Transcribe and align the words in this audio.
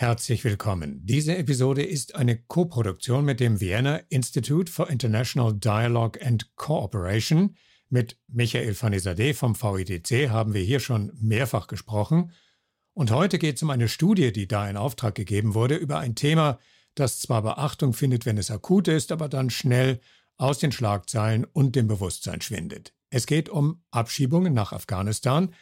Herzlich 0.00 0.44
willkommen. 0.44 1.00
Diese 1.02 1.36
Episode 1.36 1.82
ist 1.82 2.14
eine 2.14 2.40
Koproduktion 2.40 3.24
mit 3.24 3.40
dem 3.40 3.60
Vienna 3.60 3.96
Institute 4.10 4.70
for 4.70 4.88
International 4.88 5.52
Dialogue 5.52 6.24
and 6.24 6.54
Cooperation. 6.54 7.56
Mit 7.88 8.16
Michael 8.28 8.74
Fanizadeh 8.74 9.34
vom 9.34 9.60
VITC 9.60 10.30
haben 10.30 10.54
wir 10.54 10.62
hier 10.62 10.78
schon 10.78 11.10
mehrfach 11.20 11.66
gesprochen. 11.66 12.30
Und 12.94 13.10
heute 13.10 13.40
geht 13.40 13.56
es 13.56 13.64
um 13.64 13.70
eine 13.70 13.88
Studie, 13.88 14.32
die 14.32 14.46
da 14.46 14.70
in 14.70 14.76
Auftrag 14.76 15.16
gegeben 15.16 15.54
wurde, 15.54 15.74
über 15.74 15.98
ein 15.98 16.14
Thema, 16.14 16.60
das 16.94 17.18
zwar 17.18 17.42
Beachtung 17.42 17.92
findet, 17.92 18.24
wenn 18.24 18.38
es 18.38 18.52
akut 18.52 18.86
ist, 18.86 19.10
aber 19.10 19.28
dann 19.28 19.50
schnell 19.50 19.98
aus 20.36 20.60
den 20.60 20.70
Schlagzeilen 20.70 21.44
und 21.44 21.74
dem 21.74 21.88
Bewusstsein 21.88 22.40
schwindet. 22.40 22.94
Es 23.10 23.26
geht 23.26 23.48
um 23.48 23.82
Abschiebungen 23.90 24.54
nach 24.54 24.72
Afghanistan, 24.72 25.52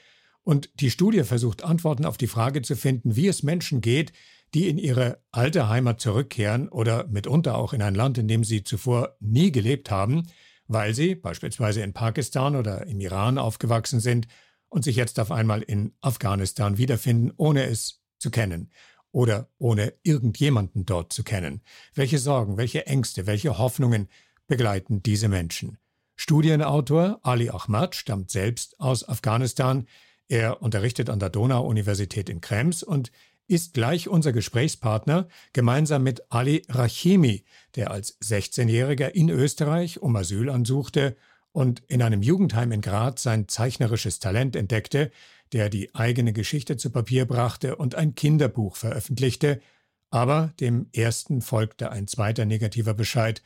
und 0.47 0.71
die 0.75 0.93
Studie 0.93 1.25
versucht 1.25 1.65
Antworten 1.65 2.05
auf 2.05 2.19
die 2.19 2.29
Frage 2.29 2.63
zu 2.63 2.77
finden, 2.77 3.17
wie 3.17 3.27
es 3.27 3.43
Menschen 3.43 3.81
geht, 3.81 4.13
die 4.55 4.69
in 4.69 4.79
ihre 4.79 5.21
alte 5.33 5.69
Heimat 5.69 6.01
zurückkehren 6.01 6.69
oder 6.69 7.09
mitunter 7.09 7.59
auch 7.59 7.73
in 7.73 7.83
ein 7.83 7.97
Land, 7.97 8.17
in 8.17 8.29
dem 8.29 8.45
sie 8.45 8.63
zuvor 8.63 9.17
nie 9.19 9.51
gelebt 9.51 9.91
haben, 9.91 10.29
weil 10.69 10.95
sie 10.95 11.17
beispielsweise 11.17 11.83
in 11.83 11.93
Pakistan 11.93 12.55
oder 12.55 12.87
im 12.87 13.01
Iran 13.01 13.39
aufgewachsen 13.39 13.99
sind 13.99 14.29
und 14.69 14.85
sich 14.85 14.95
jetzt 14.95 15.19
auf 15.19 15.33
einmal 15.33 15.63
in 15.63 15.95
Afghanistan 16.01 16.79
wiederfinden, 16.79 17.33
ohne 17.37 17.65
es 17.65 18.05
zu 18.21 18.31
kennen 18.31 18.71
oder 19.11 19.51
ohne 19.59 19.95
irgendjemanden 20.05 20.87
dort 20.87 21.13
zu 21.13 21.25
kennen. 21.25 21.61
Welche 21.93 22.21
Sorgen, 22.21 22.57
welche 22.57 22.87
Ängste, 22.87 23.27
welche 23.27 23.59
Hoffnungen 23.59 24.09
begleiten 24.47 25.03
diese 25.03 25.27
Menschen? 25.27 25.79
Studienautor 26.15 27.19
Ali 27.25 27.51
Ahmad 27.51 27.97
stammt 27.97 28.31
selbst 28.31 28.79
aus 28.79 29.09
Afghanistan. 29.09 29.89
Er 30.29 30.63
unterrichtet 30.63 31.11
an 31.11 31.19
der 31.19 31.31
Donau-Universität 31.31 32.29
in 32.29 32.41
Krems 32.41 32.83
und 32.83 33.13
ist 33.49 33.75
gleich 33.75 34.09
unser 34.09 34.33
Gesprächspartner 34.33 35.29
gemeinsam 35.53 36.03
mit 36.03 36.33
Ali 36.33 36.63
Rachimi, 36.69 37.45
der 37.77 37.91
als 37.93 38.21
16-Jähriger 38.21 39.09
in 39.09 39.29
Österreich 39.29 40.01
um 40.01 40.17
Asyl 40.17 40.51
ansuchte 40.51 41.17
und 41.53 41.81
in 41.87 42.03
einem 42.03 42.23
Jugendheim 42.23 42.73
in 42.73 42.81
Graz 42.81 43.23
sein 43.23 43.49
zeichnerisches 43.49 44.19
Talent 44.19 44.57
entdeckte, 44.57 45.13
der 45.53 45.69
die 45.69 45.95
eigene 45.95 46.33
Geschichte 46.33 46.77
zu 46.77 46.91
Papier 46.91 47.25
brachte 47.25 47.77
und 47.77 47.95
ein 47.95 48.15
Kinderbuch 48.15 48.77
veröffentlichte, 48.77 49.61
aber 50.11 50.53
dem 50.61 50.89
ersten 50.93 51.41
folgte 51.41 51.91
ein 51.91 52.09
zweiter 52.09 52.45
negativer 52.45 52.95
Bescheid, 52.95 53.43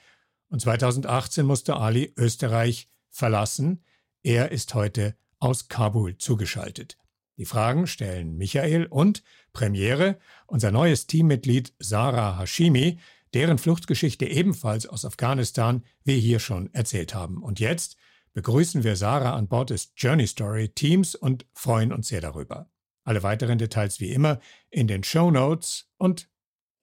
und 0.49 0.61
2018 0.61 1.47
musste 1.47 1.77
Ali 1.77 2.13
Österreich 2.17 2.89
verlassen. 3.09 3.85
Er 4.25 4.51
ist 4.51 4.75
heute 4.75 5.15
aus 5.41 5.69
Kabul 5.69 6.17
zugeschaltet. 6.17 6.97
Die 7.37 7.47
Fragen 7.47 7.87
stellen 7.87 8.37
Michael 8.37 8.87
und 8.87 9.23
Premiere, 9.53 10.19
unser 10.47 10.71
neues 10.71 11.07
Teammitglied 11.07 11.75
Sarah 11.79 12.39
Hashimi, 12.39 13.01
deren 13.33 13.59
Fluchtgeschichte 13.59 14.27
ebenfalls 14.27 14.87
aus 14.87 15.05
Afghanistan 15.05 15.83
wir 16.05 16.17
hier 16.17 16.39
schon 16.39 16.73
erzählt 16.75 17.15
haben. 17.15 17.43
Und 17.43 17.59
jetzt 17.59 17.97
begrüßen 18.35 18.85
wir 18.85 18.97
Sarah 18.97 19.35
an 19.35 19.49
Bord 19.49 19.71
des 19.71 19.93
Journey 19.97 20.27
Story 20.27 20.69
Teams 20.69 21.15
und 21.15 21.47
freuen 21.53 21.93
uns 21.93 22.09
sehr 22.09 22.21
darüber. 22.21 22.71
Alle 23.05 23.23
weiteren 23.23 23.59
Details 23.59 24.01
wie 24.01 24.11
immer 24.11 24.39
in 24.69 24.87
den 24.87 25.03
Show 25.03 25.31
Notes 25.31 25.89
und 25.97 26.29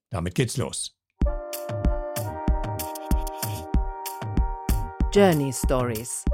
damit 0.10 0.36
geht's 0.36 0.58
los. 0.58 0.98
Journey 5.14 5.54
Stories 5.54 6.26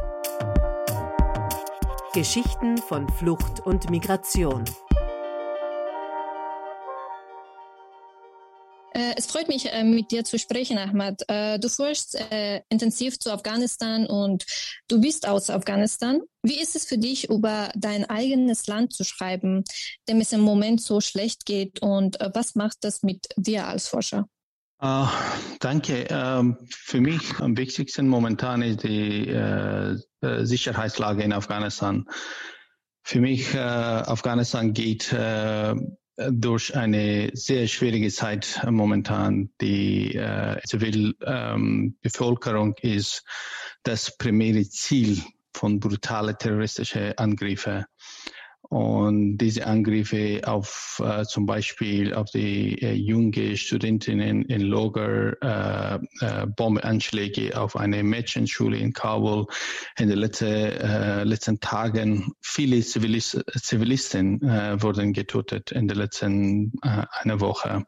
Geschichten 2.14 2.78
von 2.78 3.10
Flucht 3.10 3.62
und 3.62 3.90
Migration. 3.90 4.64
Äh, 8.94 9.16
es 9.18 9.26
freut 9.26 9.48
mich, 9.48 9.74
äh, 9.74 9.84
mit 9.84 10.12
dir 10.12 10.24
zu 10.24 10.38
sprechen, 10.38 10.78
Ahmad. 10.78 11.24
Äh, 11.28 11.58
du 11.58 11.70
forschst 11.70 12.16
intensiv 12.70 13.18
zu 13.18 13.32
Afghanistan 13.32 14.06
und 14.06 14.46
du 14.88 15.02
bist 15.02 15.28
aus 15.28 15.50
Afghanistan. 15.50 16.22
Wie 16.44 16.62
ist 16.62 16.76
es 16.76 16.86
für 16.86 17.00
dich, 17.00 17.32
über 17.32 17.72
dein 17.76 18.08
eigenes 18.08 18.68
Land 18.68 18.94
zu 18.94 19.04
schreiben, 19.04 19.64
dem 20.08 20.22
es 20.22 20.34
im 20.34 20.42
Moment 20.42 20.84
so 20.84 21.02
schlecht 21.02 21.48
geht? 21.48 21.82
Und 21.82 22.20
was 22.36 22.54
macht 22.54 22.78
das 22.82 23.02
mit 23.02 23.26
dir 23.38 23.68
als 23.68 23.88
Forscher? 23.88 24.28
Uh, 24.84 25.08
danke. 25.62 26.08
Uh, 26.12 26.56
für 26.68 27.00
mich 27.00 27.40
am 27.40 27.56
wichtigsten 27.56 28.10
momentan 28.10 28.62
ist 28.62 28.84
die 28.84 29.34
uh, 29.34 29.96
Sicherheitslage 30.44 31.24
in 31.24 31.32
Afghanistan. 31.32 32.06
Für 33.06 33.22
mich, 33.22 33.58
Afghanistan 33.58 34.74
geht 34.74 35.14
durch 36.18 36.74
eine 36.74 37.32
sehr 37.34 37.68
schwierige 37.68 38.10
Zeit 38.10 38.66
momentan. 38.70 39.50
Die 39.60 40.18
Zivilbevölkerung 40.66 42.76
ähm, 42.82 42.98
ist 42.98 43.26
das 43.84 44.18
primäre 44.18 44.64
Ziel 44.70 45.22
von 45.54 45.82
brutalen 45.82 46.38
terroristischen 46.38 47.18
Angriffen. 47.18 47.84
Und 48.70 49.38
diese 49.38 49.68
Angriffe 49.68 50.42
auf 50.46 51.02
äh, 51.04 51.26
zum 51.26 51.46
Beispiel 51.46 52.14
auf 52.14 52.32
die 52.32 52.82
äh, 52.82 52.94
junge 52.94 53.58
Studentinnen 53.58 54.44
in 54.46 54.62
Logar, 54.62 55.36
äh, 55.42 56.00
äh, 56.22 56.48
Bombenanschläge 56.48 57.60
auf 57.60 57.76
eine 57.76 58.04
Mädchenschule 58.04 58.78
in 58.78 58.94
Kabul 58.94 59.48
in 60.00 60.08
den 60.08 60.18
letzten, 60.18 60.48
äh, 60.48 61.24
letzten 61.24 61.60
Tagen. 61.60 62.34
Viele 62.42 62.82
Zivilist 62.82 63.44
Zivilisten 63.54 64.42
äh, 64.42 64.82
wurden 64.82 65.14
getötet 65.14 65.72
in 65.72 65.88
den 65.88 65.98
letzten 65.98 66.74
äh, 66.84 67.06
einer 67.22 67.42
Woche. 67.42 67.86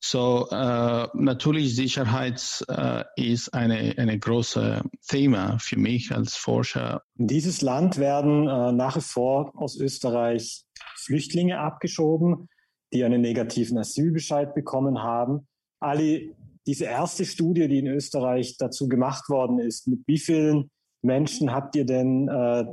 So 0.00 0.48
äh, 0.50 1.08
natürlich 1.14 1.74
Sicherheit 1.74 2.64
äh, 2.68 3.04
ist 3.16 3.54
eine 3.54 3.94
eine 3.96 4.18
große 4.18 4.82
Thema 5.08 5.58
für 5.58 5.78
mich 5.78 6.12
als 6.12 6.36
Forscher. 6.36 7.02
In 7.18 7.26
dieses 7.26 7.62
Land 7.62 7.98
werden 7.98 8.46
äh, 8.46 8.72
nach 8.72 8.96
wie 8.96 9.00
vor 9.00 9.52
aus 9.56 9.76
Österreich 9.76 10.64
Flüchtlinge 10.96 11.58
abgeschoben, 11.58 12.48
die 12.92 13.04
einen 13.04 13.20
negativen 13.20 13.78
Asylbescheid 13.78 14.54
bekommen 14.54 15.02
haben. 15.02 15.48
Ali, 15.80 16.34
diese 16.66 16.84
erste 16.84 17.24
Studie, 17.24 17.68
die 17.68 17.78
in 17.78 17.86
Österreich 17.86 18.56
dazu 18.58 18.88
gemacht 18.88 19.28
worden 19.28 19.58
ist, 19.58 19.86
mit 19.88 20.00
wie 20.06 20.18
vielen 20.18 20.70
Menschen 21.02 21.52
habt 21.52 21.76
ihr 21.76 21.86
denn 21.86 22.28
äh, 22.28 22.64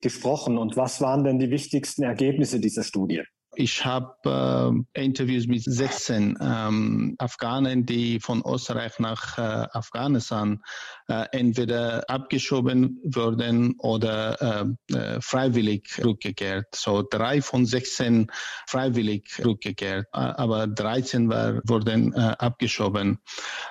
gesprochen 0.00 0.58
und 0.58 0.76
was 0.76 1.00
waren 1.00 1.24
denn 1.24 1.38
die 1.38 1.50
wichtigsten 1.50 2.02
Ergebnisse 2.02 2.60
dieser 2.60 2.82
Studie? 2.82 3.22
Ich 3.54 3.84
habe 3.84 4.84
äh, 4.94 5.04
Interviews 5.04 5.46
mit 5.46 5.62
16 5.62 6.38
ähm, 6.40 7.16
Afghanen, 7.18 7.84
die 7.84 8.18
von 8.18 8.42
Österreich 8.46 8.98
nach 8.98 9.36
äh, 9.36 9.42
Afghanistan 9.42 10.62
äh, 11.06 11.26
entweder 11.32 12.08
abgeschoben 12.08 12.98
wurden 13.04 13.74
oder 13.78 14.70
äh, 14.90 14.94
äh, 14.96 15.20
freiwillig 15.20 16.00
rückgekehrt. 16.02 16.74
So 16.74 17.06
drei 17.08 17.42
von 17.42 17.66
16 17.66 18.28
freiwillig 18.66 19.38
rückgekehrt, 19.44 20.06
aber 20.12 20.66
13 20.66 21.28
war, 21.28 21.60
wurden 21.66 22.14
äh, 22.14 22.20
abgeschoben. 22.38 23.18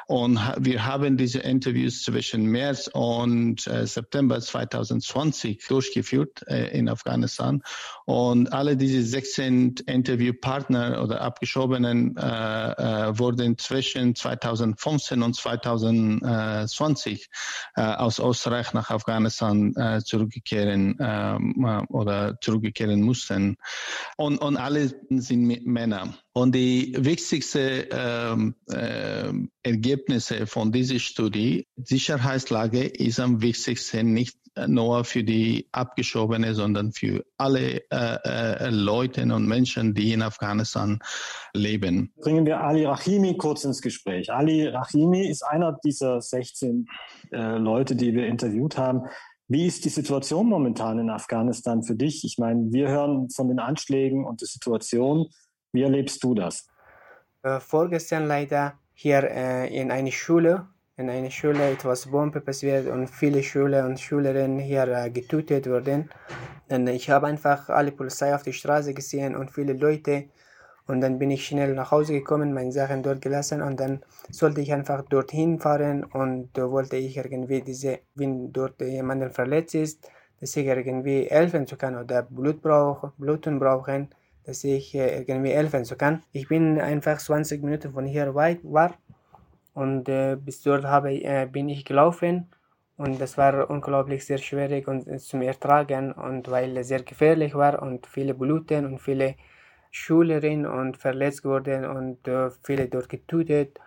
Und 0.05 0.39
wir 0.59 0.85
haben 0.85 1.17
diese 1.17 1.39
Interviews 1.39 2.03
zwischen 2.03 2.43
März 2.43 2.87
und 2.93 3.65
äh, 3.65 3.87
September 3.87 4.39
2020 4.39 5.65
durchgeführt 5.67 6.43
in 6.43 6.87
Afghanistan. 6.87 7.63
Und 8.05 8.53
alle 8.53 8.77
diese 8.77 9.01
16 9.01 9.70
Interviewpartner 9.79 11.01
oder 11.01 11.21
Abgeschobenen 11.21 12.17
äh, 12.17 12.21
äh, 12.21 13.17
wurden 13.17 13.57
zwischen 13.57 14.13
2015 14.13 15.23
und 15.23 15.33
2020 15.33 17.29
äh, 17.75 17.81
aus 17.81 18.19
Österreich 18.19 18.73
nach 18.73 18.89
Afghanistan 18.89 19.73
äh, 19.75 20.01
zurückkehren 20.03 20.97
ähm, 20.99 21.85
oder 21.89 22.37
zurückkehren 22.41 23.01
mussten. 23.01 23.55
Und, 24.17 24.39
und 24.39 24.57
alle 24.57 24.93
sind 25.09 25.65
Männer. 25.65 26.13
Und 26.33 26.55
die 26.55 26.95
wichtigsten 26.97 27.85
ähm, 27.91 28.55
äh, 28.69 29.31
Ergebnisse 29.63 30.47
von 30.47 30.71
dieser 30.71 30.99
Studie, 30.99 31.67
Sicherheitslage 31.75 32.83
ist 32.85 33.19
am 33.19 33.41
wichtigsten 33.41 34.13
nicht 34.13 34.40
nur 34.67 35.03
für 35.03 35.23
die 35.23 35.67
Abgeschobene, 35.71 36.53
sondern 36.53 36.91
für 36.91 37.23
alle 37.37 37.81
äh, 37.89 38.17
äh, 38.25 38.69
Leute 38.69 39.21
und 39.21 39.47
Menschen, 39.47 39.93
die 39.93 40.13
in 40.13 40.21
Afghanistan 40.21 40.99
leben. 41.53 42.11
Bringen 42.17 42.45
wir 42.45 42.61
Ali 42.61 42.85
Rahimi 42.85 43.37
kurz 43.37 43.63
ins 43.63 43.81
Gespräch. 43.81 44.31
Ali 44.31 44.67
Rahimi 44.67 45.27
ist 45.27 45.43
einer 45.43 45.77
dieser 45.83 46.21
16 46.21 46.87
äh, 47.31 47.57
Leute, 47.57 47.95
die 47.95 48.13
wir 48.13 48.27
interviewt 48.27 48.77
haben. 48.77 49.03
Wie 49.47 49.67
ist 49.67 49.83
die 49.83 49.89
Situation 49.89 50.47
momentan 50.47 50.99
in 50.99 51.09
Afghanistan 51.09 51.83
für 51.83 51.95
dich? 51.95 52.23
Ich 52.23 52.37
meine, 52.37 52.71
wir 52.71 52.89
hören 52.89 53.29
von 53.29 53.49
den 53.49 53.59
Anschlägen 53.59 54.25
und 54.25 54.41
der 54.41 54.47
Situation. 54.47 55.27
Wie 55.73 55.81
erlebst 55.81 56.23
du 56.23 56.33
das? 56.33 56.67
Äh, 57.43 57.59
vorgestern 57.59 58.27
leider 58.27 58.73
hier 58.93 59.23
äh, 59.23 59.75
in 59.75 59.91
einer 59.91 60.11
Schule 60.11 60.67
in 60.97 61.09
einer 61.09 61.31
Schule 61.31 61.71
etwas 61.71 62.07
Bombe 62.07 62.41
passiert 62.41 62.87
und 62.87 63.07
viele 63.07 63.41
Schüler 63.43 63.85
und 63.85 63.99
Schülerinnen 63.99 64.59
hier 64.59 64.87
äh, 64.87 65.09
getötet 65.09 65.67
wurden. 65.67 66.09
Und 66.69 66.87
ich 66.87 67.09
habe 67.09 67.27
einfach 67.27 67.69
alle 67.69 67.91
Polizei 67.91 68.35
auf 68.35 68.43
der 68.43 68.51
Straße 68.51 68.93
gesehen 68.93 69.35
und 69.35 69.51
viele 69.51 69.73
Leute 69.73 70.25
Und 70.87 71.01
dann 71.01 71.19
bin 71.19 71.31
ich 71.31 71.45
schnell 71.45 71.73
nach 71.73 71.91
Hause 71.91 72.13
gekommen, 72.13 72.53
meine 72.53 72.71
Sachen 72.71 73.03
dort 73.03 73.21
gelassen 73.21 73.61
und 73.61 73.79
dann 73.79 74.01
sollte 74.29 74.61
ich 74.61 74.73
einfach 74.73 75.03
dorthin 75.03 75.59
fahren 75.59 76.03
und 76.03 76.49
da 76.53 76.69
wollte 76.69 76.97
ich 76.97 77.15
irgendwie 77.17 77.61
diese, 77.61 77.99
wenn 78.15 78.51
dort 78.51 78.81
jemand 78.81 79.33
verletzt 79.33 79.75
ist, 79.75 80.09
dass 80.39 80.57
ich 80.57 80.65
irgendwie 80.65 81.27
helfen 81.29 81.67
zu 81.67 81.77
kann 81.77 81.95
oder 81.95 82.23
Blut 82.23 82.61
brauche, 82.61 83.13
Bluten 83.17 83.59
brauchen, 83.59 84.09
dass 84.43 84.63
ich 84.63 84.95
irgendwie 84.95 85.51
helfen 85.51 85.85
zu 85.85 85.95
kann. 85.95 86.23
Ich 86.33 86.47
bin 86.49 86.81
einfach 86.81 87.19
20 87.19 87.63
Minuten 87.63 87.93
von 87.93 88.05
hier 88.05 88.33
weit 88.35 88.59
war 88.63 88.97
und 89.73 90.09
äh, 90.09 90.35
bis 90.35 90.61
dort 90.61 90.85
habe, 90.85 91.13
äh, 91.13 91.47
bin 91.51 91.69
ich 91.69 91.85
gelaufen 91.85 92.49
und 92.97 93.19
das 93.19 93.37
war 93.37 93.69
unglaublich 93.69 94.25
sehr 94.25 94.37
schwierig 94.37 94.87
und 94.87 95.07
äh, 95.07 95.17
zum 95.17 95.41
Ertragen 95.41 96.11
und 96.11 96.49
weil 96.51 96.77
es 96.77 96.89
sehr 96.89 97.01
gefährlich 97.01 97.55
war 97.55 97.81
und 97.81 98.05
viele 98.05 98.33
Bluten 98.33 98.85
und 98.85 98.99
viele 98.99 99.35
Schülerin 99.89 100.65
und 100.65 100.97
verletzt 100.97 101.43
wurden 101.43 101.85
und 101.85 102.27
äh, 102.27 102.49
viele 102.63 102.87
dort 102.87 103.09
getötet. 103.09 103.79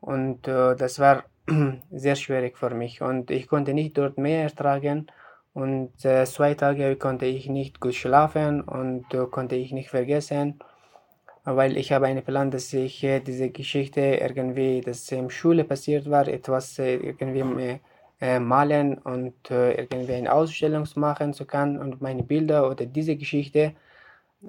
Und 0.00 0.48
äh, 0.48 0.74
das 0.76 0.98
war 0.98 1.24
sehr 1.90 2.16
schwierig 2.16 2.58
für 2.58 2.70
mich. 2.70 3.02
Und 3.02 3.30
ich 3.30 3.46
konnte 3.48 3.72
nicht 3.72 3.96
dort 3.96 4.18
mehr 4.18 4.42
ertragen. 4.42 5.06
Und 5.54 6.04
äh, 6.04 6.26
zwei 6.26 6.54
Tage 6.54 6.96
konnte 6.96 7.26
ich 7.26 7.48
nicht 7.48 7.80
gut 7.80 7.94
schlafen 7.94 8.60
und 8.60 9.14
äh, 9.14 9.26
konnte 9.30 9.56
ich 9.56 9.72
nicht 9.72 9.88
vergessen, 9.88 10.58
weil 11.46 11.76
ich 11.76 11.92
habe 11.92 12.06
einen 12.06 12.24
Plan, 12.24 12.50
dass 12.50 12.72
ich 12.72 13.02
äh, 13.02 13.20
diese 13.20 13.50
Geschichte 13.50 14.00
irgendwie, 14.00 14.80
dass 14.80 15.10
in 15.10 15.30
Schule 15.30 15.64
passiert 15.64 16.10
war, 16.10 16.28
etwas 16.28 16.78
äh, 16.78 16.96
irgendwie 16.96 17.80
malen 18.40 18.96
und 18.96 19.34
irgendwie 19.50 20.14
eine 20.14 20.32
Ausstellung 20.32 20.88
machen 20.94 21.34
zu 21.34 21.44
können 21.44 21.76
und 21.76 22.00
meine 22.00 22.22
Bilder 22.22 22.70
oder 22.70 22.86
diese 22.86 23.14
Geschichte 23.14 23.74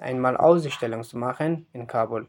einmal 0.00 0.38
Ausstellung 0.38 1.04
zu 1.04 1.18
machen 1.18 1.66
in 1.74 1.86
Kabul. 1.86 2.26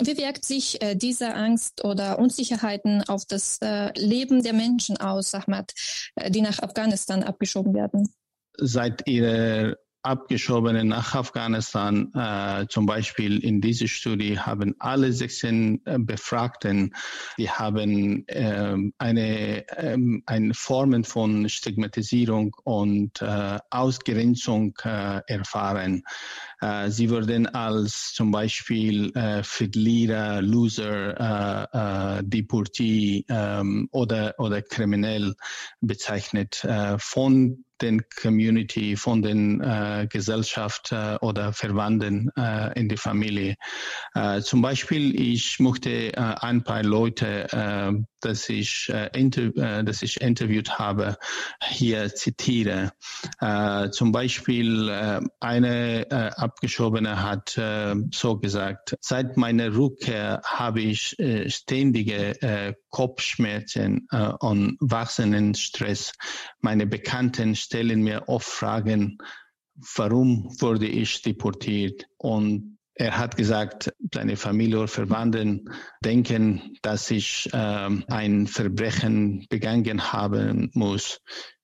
Wie 0.00 0.16
wirkt 0.18 0.44
sich 0.44 0.82
äh, 0.82 0.94
diese 0.94 1.34
Angst 1.34 1.84
oder 1.84 2.18
Unsicherheiten 2.18 3.02
auf 3.08 3.24
das 3.24 3.58
äh, 3.62 3.92
Leben 3.98 4.42
der 4.42 4.52
Menschen 4.52 4.98
aus, 4.98 5.34
Ahmad, 5.34 5.72
äh, 6.16 6.30
die 6.30 6.42
nach 6.42 6.58
Afghanistan 6.58 7.22
abgeschoben 7.22 7.74
werden? 7.74 8.12
Seit 8.58 9.06
ihrer 9.08 9.76
Abgeschobenen 10.06 10.88
nach 10.88 11.14
Afghanistan, 11.14 12.12
äh, 12.14 12.66
zum 12.68 12.86
Beispiel 12.86 13.42
in 13.42 13.60
dieser 13.60 13.88
Studie, 13.88 14.38
haben 14.38 14.74
alle 14.78 15.12
16 15.12 15.82
äh, 15.84 15.98
Befragten, 15.98 16.94
die 17.38 17.50
haben 17.50 18.26
äh, 18.28 18.76
eine, 18.98 19.68
äh, 19.68 19.98
eine 20.26 20.54
Formen 20.54 21.04
von 21.04 21.48
Stigmatisierung 21.48 22.54
und 22.64 23.20
äh, 23.20 23.58
Ausgrenzung 23.70 24.74
äh, 24.84 25.20
erfahren. 25.26 26.02
Äh, 26.60 26.90
sie 26.90 27.10
wurden 27.10 27.46
als 27.48 28.12
zum 28.14 28.30
Beispiel 28.30 29.14
äh, 29.16 29.42
Verlierer, 29.42 30.40
Loser, 30.40 31.68
äh, 31.74 32.18
äh, 32.18 32.22
Deportee 32.24 33.24
ähm, 33.28 33.88
oder, 33.90 34.34
oder 34.38 34.62
kriminell 34.62 35.34
bezeichnet 35.80 36.64
äh, 36.64 36.96
von 36.98 37.65
den 37.82 38.02
Community, 38.20 38.96
von 38.96 39.22
den 39.22 39.60
äh, 39.60 40.06
Gesellschaft 40.10 40.92
äh, 40.92 41.16
oder 41.20 41.52
Verwandten 41.52 42.30
äh, 42.36 42.78
in 42.78 42.88
der 42.88 42.98
Familie. 42.98 43.56
Äh, 44.14 44.40
zum 44.40 44.62
Beispiel, 44.62 45.18
ich 45.20 45.58
möchte 45.60 46.12
äh, 46.12 46.16
ein 46.16 46.62
paar 46.62 46.82
Leute, 46.82 47.52
äh, 47.52 47.92
dass 48.20 48.48
ich, 48.48 48.88
äh, 48.88 49.06
äh, 49.06 49.84
dass 49.84 50.02
ich 50.02 50.20
interviewt 50.20 50.78
habe, 50.78 51.16
hier 51.62 52.14
zitiere. 52.14 52.92
Äh, 53.40 53.90
zum 53.90 54.12
Beispiel, 54.12 54.88
äh, 54.88 55.20
eine 55.40 56.10
äh, 56.10 56.30
Abgeschobene 56.36 57.22
hat 57.22 57.56
äh, 57.56 57.94
so 58.12 58.38
gesagt, 58.38 58.96
seit 59.00 59.36
meiner 59.36 59.74
Rückkehr 59.76 60.40
habe 60.44 60.80
ich 60.80 61.18
äh, 61.18 61.48
ständige 61.50 62.40
äh, 62.42 62.74
Kopfschmerzen 62.96 64.08
äh, 64.10 64.32
und 64.40 64.78
wachsenden 64.80 65.54
Stress. 65.54 66.14
Meine 66.62 66.86
Bekannten 66.86 67.54
stellen 67.54 68.02
mir 68.02 68.26
oft 68.26 68.48
Fragen, 68.48 69.18
warum 69.96 70.48
wurde 70.62 70.86
ich 70.86 71.20
deportiert? 71.20 72.06
Und 72.16 72.78
er 72.94 73.18
hat 73.18 73.36
gesagt, 73.36 73.92
seine 74.14 74.38
Familie 74.38 74.78
oder 74.78 74.88
Verwandten 74.88 75.68
denken, 76.02 76.78
dass 76.80 77.10
ich 77.10 77.50
äh, 77.52 77.90
ein 78.08 78.46
Verbrechen 78.46 79.46
begangen 79.50 80.10
haben 80.10 80.70
muss. 80.72 81.20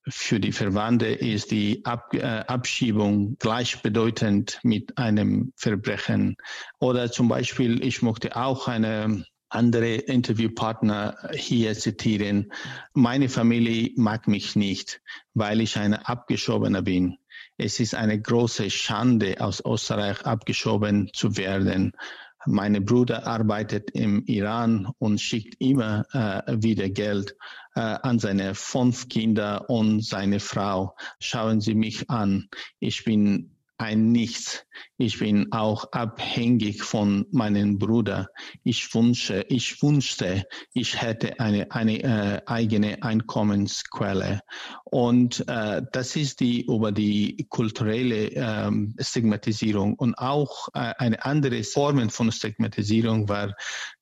Für 0.06 0.38
die 0.38 0.52
Verwandte 0.52 1.06
ist 1.06 1.50
die 1.50 1.82
Ab 1.86 2.12
äh, 2.12 2.20
Abschiebung 2.20 3.38
gleichbedeutend 3.38 4.60
mit 4.64 4.98
einem 4.98 5.54
Verbrechen. 5.56 6.36
Oder 6.78 7.10
zum 7.10 7.28
Beispiel, 7.28 7.82
ich 7.82 8.02
möchte 8.02 8.36
auch 8.36 8.68
eine 8.68 9.24
andere 9.54 9.94
Interviewpartner 9.94 11.30
hier 11.34 11.74
zitieren. 11.74 12.52
Meine 12.94 13.28
Familie 13.28 13.90
mag 13.96 14.28
mich 14.28 14.56
nicht, 14.56 15.00
weil 15.34 15.60
ich 15.60 15.76
eine 15.76 16.08
Abgeschobener 16.08 16.82
bin. 16.82 17.18
Es 17.58 17.80
ist 17.80 17.94
eine 17.94 18.20
große 18.20 18.70
Schande, 18.70 19.36
aus 19.40 19.62
Österreich 19.64 20.24
abgeschoben 20.24 21.10
zu 21.12 21.36
werden. 21.36 21.92
Mein 22.44 22.84
Bruder 22.84 23.26
arbeitet 23.26 23.90
im 23.92 24.24
Iran 24.26 24.88
und 24.98 25.20
schickt 25.20 25.60
immer 25.60 26.04
äh, 26.12 26.60
wieder 26.60 26.88
Geld 26.88 27.36
äh, 27.74 27.80
an 27.80 28.18
seine 28.18 28.54
fünf 28.56 29.08
Kinder 29.08 29.70
und 29.70 30.04
seine 30.04 30.40
Frau. 30.40 30.96
Schauen 31.20 31.60
Sie 31.60 31.76
mich 31.76 32.10
an. 32.10 32.48
Ich 32.80 33.04
bin 33.04 33.51
ein 33.82 34.12
Nichts. 34.12 34.64
Ich 34.96 35.18
bin 35.18 35.52
auch 35.52 35.90
abhängig 35.92 36.84
von 36.84 37.26
meinem 37.32 37.78
Bruder. 37.78 38.28
Ich 38.62 38.94
wünsche, 38.94 39.44
ich 39.48 39.82
wünschte, 39.82 40.44
ich 40.72 41.02
hätte 41.02 41.40
eine, 41.40 41.70
eine 41.72 42.02
äh, 42.02 42.40
eigene 42.46 43.02
Einkommensquelle. 43.02 44.40
Und 44.84 45.44
äh, 45.48 45.82
das 45.92 46.14
ist 46.14 46.40
die 46.40 46.62
über 46.66 46.92
die 46.92 47.46
kulturelle 47.48 48.28
ähm, 48.28 48.94
Stigmatisierung 49.00 49.94
und 49.94 50.14
auch 50.14 50.68
äh, 50.74 50.94
eine 50.98 51.24
andere 51.24 51.64
Form 51.64 52.08
von 52.10 52.30
Stigmatisierung 52.30 53.28
war 53.28 53.54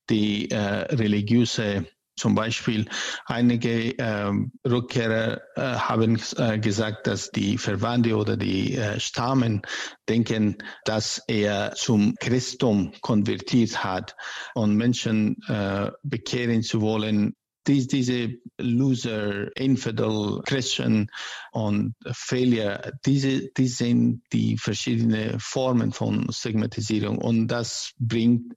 die 0.09 0.51
äh, 0.51 0.57
religiöse 0.57 1.87
zum 2.15 2.35
Beispiel 2.35 2.87
einige 3.25 3.97
äh, 3.97 4.31
Rückkehrer 4.67 5.41
äh, 5.55 5.61
haben 5.61 6.21
äh, 6.37 6.59
gesagt, 6.59 7.07
dass 7.07 7.31
die 7.31 7.57
Verwandte 7.57 8.15
oder 8.15 8.37
die 8.37 8.75
äh, 8.75 8.99
Stammen 8.99 9.61
denken, 10.09 10.57
dass 10.85 11.23
er 11.27 11.73
zum 11.75 12.15
Christum 12.19 12.93
konvertiert 13.01 13.83
hat. 13.83 14.15
Und 14.53 14.75
Menschen 14.75 15.37
äh, 15.47 15.91
bekehren 16.03 16.63
zu 16.63 16.81
wollen, 16.81 17.35
dies, 17.67 17.87
diese 17.87 18.29
Loser, 18.57 19.55
Infidel, 19.55 20.41
Christian 20.45 21.07
und 21.51 21.95
Failure, 22.11 22.93
diese, 23.05 23.49
die 23.57 23.67
sind 23.67 24.23
die 24.33 24.57
verschiedenen 24.57 25.39
Formen 25.39 25.91
von 25.91 26.31
Stigmatisierung 26.31 27.17
und 27.17 27.47
das 27.47 27.91
bringt 27.99 28.53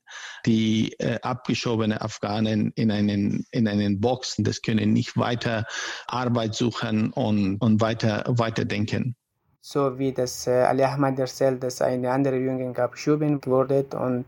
die 0.46 0.92
äh, 0.98 1.18
abgeschobene 1.22 2.00
Afghanen 2.00 2.72
in 2.76 2.90
einen, 2.90 3.44
in 3.50 3.68
einen 3.68 4.00
Box. 4.00 4.36
Das 4.38 4.62
können 4.62 4.92
nicht 4.92 5.16
weiter 5.16 5.66
Arbeit 6.06 6.54
suchen 6.54 7.12
und, 7.12 7.58
und 7.58 7.80
weiter, 7.80 8.24
weiter 8.28 8.64
denken. 8.64 9.16
So 9.60 9.98
wie 9.98 10.12
das 10.12 10.46
äh, 10.46 10.50
Ali 10.50 10.82
Ahmad 10.82 11.18
erzählt, 11.18 11.62
dass 11.62 11.80
eine 11.80 12.10
andere 12.10 12.36
Jüngling 12.36 12.76
abgeschoben 12.76 13.40
wurde 13.46 13.86
und 13.96 14.26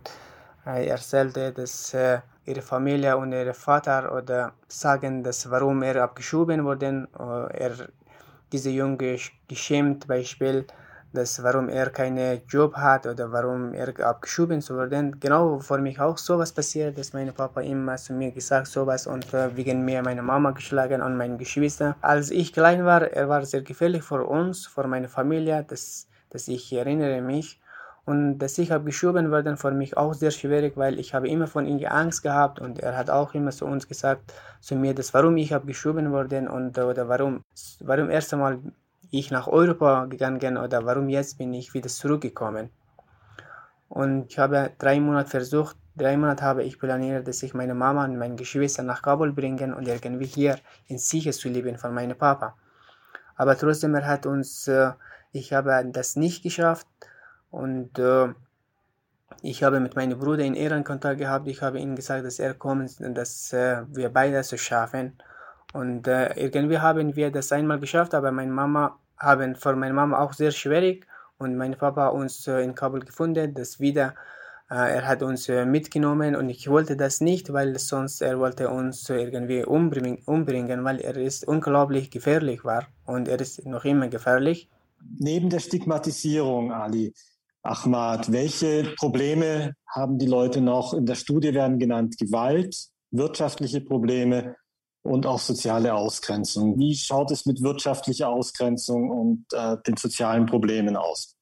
äh, 0.67 0.87
erzählte, 0.87 1.53
dass 1.53 1.95
äh, 1.95 2.19
ihre 2.45 2.61
Familie 2.61 3.17
und 3.17 3.33
ihr 3.33 3.55
Vater 3.55 4.13
oder 4.13 4.53
sagen, 4.69 5.23
dass 5.23 5.49
warum 5.51 5.83
er 5.83 6.03
abgeschoben 6.03 6.65
wurde. 6.65 7.07
Äh, 7.19 7.65
er 7.65 7.89
diese 8.53 8.71
Junge 8.71 9.19
geschämt 9.49 10.07
Beispiel, 10.07 10.67
dass 11.13 11.43
warum 11.43 11.69
er 11.69 11.91
keinen 11.91 12.43
Job 12.49 12.75
hat 12.75 13.07
oder 13.07 13.31
warum 13.31 13.75
er 13.75 13.89
abgeschoben 14.01 14.61
wurde. 14.69 15.13
Genau 15.21 15.59
vor 15.61 15.79
mich 15.79 16.01
auch 16.01 16.19
sowas 16.19 16.53
passiert, 16.53 16.99
dass 16.99 17.13
mein 17.13 17.33
Papa 17.33 17.61
immer 17.61 17.97
zu 17.97 18.13
mir 18.13 18.33
gesagt 18.33 18.67
sowas 18.67 19.07
und 19.07 19.33
wegen 19.33 19.85
mir 19.85 20.03
meine 20.03 20.23
Mama 20.23 20.51
geschlagen 20.51 21.01
und 21.03 21.17
meine 21.17 21.37
Geschwister. 21.37 21.97
Als 22.01 22.31
ich 22.31 22.53
klein 22.53 22.85
war, 22.85 23.03
er 23.03 23.29
war 23.29 23.45
sehr 23.45 23.63
gefährlich 23.63 24.03
für 24.03 24.25
uns, 24.25 24.67
für 24.67 24.87
meine 24.87 25.09
Familie, 25.09 25.65
dass, 25.65 26.07
dass 26.31 26.49
ich 26.49 26.73
erinnere 26.73 27.21
mich. 27.21 27.61
Und 28.07 28.39
dass 28.39 28.57
ich 28.59 28.73
abgeschoben 28.73 29.33
wurde, 29.33 29.57
für 29.57 29.73
mich 29.73 29.97
auch 29.97 30.15
sehr 30.15 30.31
schwierig, 30.31 30.77
weil 30.77 31.01
ich 31.01 31.13
habe 31.13 31.29
immer 31.29 31.49
von 31.49 31.67
ihm 31.67 31.85
Angst 31.87 32.23
gehabt 32.23 32.61
und 32.61 32.79
er 32.79 32.97
hat 32.97 33.11
auch 33.11 33.35
immer 33.35 33.51
zu 33.51 33.67
uns 33.67 33.89
gesagt, 33.89 34.33
zu 34.61 34.77
mir, 34.77 34.95
dass 34.95 35.13
warum 35.13 35.37
ich 35.37 35.53
abgeschoben 35.53 36.13
wurde 36.13 36.49
und 36.49 36.79
oder 36.79 37.09
warum, 37.09 37.43
warum 37.81 38.09
erst 38.09 38.33
einmal 38.33 38.61
ich 39.11 39.33
nach 39.33 39.49
Europa 39.49 40.05
gegangen 40.05 40.57
oder 40.57 40.87
warum 40.87 41.09
jetzt 41.09 41.37
bin 41.37 41.53
ich 41.53 41.75
wieder 41.75 41.89
zurückgekommen. 41.89 42.71
Und 43.89 44.27
ich 44.31 44.39
habe 44.39 44.71
drei 44.79 45.01
Monate 45.01 45.31
versucht, 45.31 45.77
drei 45.97 46.17
Monate 46.17 46.45
habe 46.45 46.63
ich 46.63 46.79
planiert, 46.79 47.27
dass 47.27 47.43
ich 47.43 47.55
meine 47.55 47.75
Mama 47.75 48.05
und 48.05 48.19
meine 48.19 48.37
Geschwister 48.37 48.85
nach 48.85 49.03
Kabul 49.03 49.33
bringen 49.33 49.75
und 49.75 49.89
irgendwie 49.89 50.27
hier 50.27 50.61
in 50.87 50.99
Sicherheit 50.99 51.35
zu 51.35 51.49
leben 51.49 51.77
von 51.77 51.93
meinem 51.93 52.17
Papa. 52.17 52.55
Aber 53.35 53.59
trotzdem, 53.59 53.97
er 53.97 54.07
hat 54.07 54.27
uns, 54.27 54.69
äh, 54.69 54.93
ich 55.33 55.53
habe 55.53 55.85
das 55.93 56.15
nicht 56.15 56.45
geschafft 56.45 56.87
und 57.57 57.99
äh, 57.99 58.29
ich 59.41 59.63
habe 59.63 59.81
mit 59.81 59.97
meinem 59.97 60.19
Bruder 60.19 60.45
in 60.45 60.55
Iran 60.55 60.85
Kontakt 60.85 61.19
gehabt. 61.19 61.49
Ich 61.49 61.63
habe 61.63 61.79
ihm 61.79 61.97
gesagt, 61.97 62.27
dass 62.27 62.39
er 62.39 62.53
kommt 62.53 62.97
dass 63.01 63.53
äh, 63.55 63.83
wir 63.89 64.11
beide 64.11 64.37
es 64.37 64.61
schaffen. 64.61 65.15
Und 65.73 66.07
äh, 66.07 66.35
irgendwie 66.35 66.79
haben 66.79 67.17
wir 67.17 67.31
das 67.31 67.53
einmal 67.53 67.81
geschafft, 67.81 68.15
aber 68.15 68.31
meine 68.31 68.53
Mama 68.53 68.99
haben 69.19 69.57
für 69.57 69.75
meine 69.75 69.95
Mama 69.95 70.19
auch 70.19 70.35
sehr 70.35 70.51
schwierig 70.51 71.07
und 71.39 71.57
mein 71.57 71.77
Papa 71.77 72.09
uns 72.09 72.47
äh, 72.47 72.61
in 72.61 72.75
Kabul 72.75 73.01
gefunden, 73.01 73.55
das 73.55 73.81
wieder 73.81 74.15
äh, 74.71 74.97
er 74.97 75.09
hat 75.09 75.23
uns 75.23 75.49
äh, 75.49 75.65
mitgenommen 75.65 76.37
und 76.37 76.51
ich 76.51 76.69
wollte 76.69 76.97
das 76.97 77.21
nicht, 77.21 77.53
weil 77.53 77.79
sonst 77.79 78.21
er 78.21 78.39
wollte 78.39 78.69
uns 78.69 79.09
irgendwie 79.09 79.65
umbringen, 79.65 80.19
umbringen, 80.27 80.85
weil 80.85 81.01
er 81.01 81.17
ist 81.17 81.49
unglaublich 81.49 82.11
gefährlich 82.11 82.65
war 82.65 82.87
und 83.07 83.29
er 83.29 83.41
ist 83.41 83.65
noch 83.65 83.85
immer 83.85 84.09
gefährlich. 84.09 84.69
Neben 85.19 85.49
der 85.51 85.61
Stigmatisierung, 85.61 86.73
Ali, 86.73 87.15
Ahmad, 87.67 88.31
welche 88.31 88.95
Probleme 88.97 89.75
haben 89.89 90.19
die 90.19 90.27
Leute 90.27 90.61
noch? 90.61 90.95
In 90.95 91.05
der 91.05 91.17
Studie 91.17 91.53
werden 91.53 91.79
genannt 91.79 92.17
Gewalt, 92.19 92.77
wirtschaftliche 93.11 93.81
Probleme 93.81 94.57
und 95.03 95.27
auch 95.27 95.41
soziale 95.41 95.95
Ausgrenzung. 95.95 96.79
Wie 96.79 96.95
schaut 96.95 97.31
es 97.31 97.47
mit 97.47 97.63
wirtschaftlicher 97.63 98.29
Ausgrenzung 98.29 99.11
und 99.11 99.47
äh, 99.53 99.77
den 99.87 99.97
sozialen 99.97 100.47
Problemen 100.47 100.97
aus? 100.97 101.36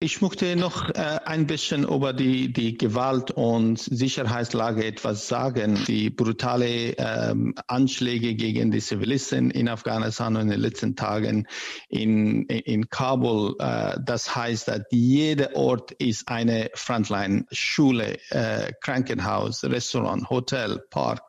Ich 0.00 0.20
möchte 0.20 0.54
noch 0.54 0.90
äh, 0.90 1.18
ein 1.24 1.48
bisschen 1.48 1.82
über 1.82 2.12
die, 2.12 2.52
die 2.52 2.78
Gewalt- 2.78 3.32
und 3.32 3.80
Sicherheitslage 3.80 4.84
etwas 4.84 5.26
sagen. 5.26 5.76
Die 5.88 6.08
brutale 6.08 6.96
ähm, 6.96 7.56
Anschläge 7.66 8.36
gegen 8.36 8.70
die 8.70 8.78
Zivilisten 8.78 9.50
in 9.50 9.68
Afghanistan 9.68 10.36
in 10.36 10.50
den 10.50 10.60
letzten 10.60 10.94
Tagen 10.94 11.48
in, 11.88 12.44
in 12.44 12.88
Kabul, 12.90 13.56
äh, 13.58 13.98
das 14.00 14.36
heißt, 14.36 14.68
dass 14.68 14.82
jeder 14.92 15.56
Ort 15.56 15.90
ist 15.90 16.28
eine 16.28 16.70
Frontline, 16.74 17.46
Schule, 17.50 18.18
äh, 18.30 18.72
Krankenhaus, 18.80 19.64
Restaurant, 19.64 20.30
Hotel, 20.30 20.80
Park 20.90 21.22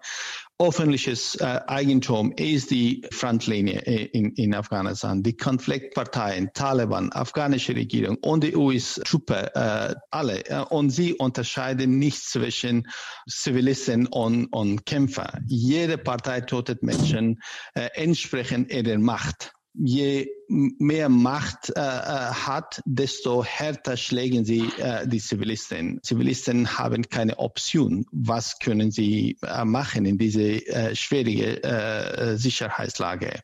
öffentliches 0.60 1.36
äh, 1.36 1.62
Eigentum 1.68 2.34
ist 2.34 2.70
die 2.72 3.06
Frontlinie 3.12 3.80
in, 3.80 4.34
in 4.34 4.54
Afghanistan. 4.54 5.24
Die 5.24 5.36
Konfliktparteien, 5.36 6.51
Taliban, 6.54 7.12
afghanische 7.13 7.75
Regierung 7.75 8.18
und 8.22 8.44
die 8.44 8.56
US-Truppe, 8.56 9.56
äh, 9.56 9.96
alle. 10.12 10.46
Äh, 10.46 10.66
und 10.70 10.89
sie 10.89 11.13
unterscheiden 11.13 11.98
nicht 11.98 12.24
zwischen 12.24 12.88
Zivilisten 13.28 14.08
und, 14.08 14.48
und 14.48 14.86
Kämpfer. 14.86 15.39
Jede 15.48 15.98
Partei 15.98 16.42
tötet 16.42 16.84
Menschen 16.84 17.39
äh, 17.74 17.88
entsprechend 17.94 18.72
ihrer 18.72 18.98
Macht 19.00 19.54
je 19.74 20.28
mehr 20.50 21.10
Macht 21.10 21.70
äh, 21.70 21.79
äh, 21.79 21.84
hat, 21.84 22.82
desto 22.86 23.44
härter 23.44 23.98
schlägen 23.98 24.46
sie 24.46 24.70
äh, 24.77 25.08
die 25.08 25.20
Zivilisten. 25.20 26.00
Zivilisten 26.03 26.77
haben 26.77 27.03
keine 27.10 27.39
Option. 27.39 28.06
Was 28.12 28.60
können 28.60 28.91
sie 28.91 29.38
äh, 29.44 29.63
machen 29.63 30.06
in 30.06 30.18
diese 30.18 30.65
äh, 30.68 30.96
schwierige 30.96 31.63
äh, 31.63 32.38
Sicherheitslage? 32.38 33.41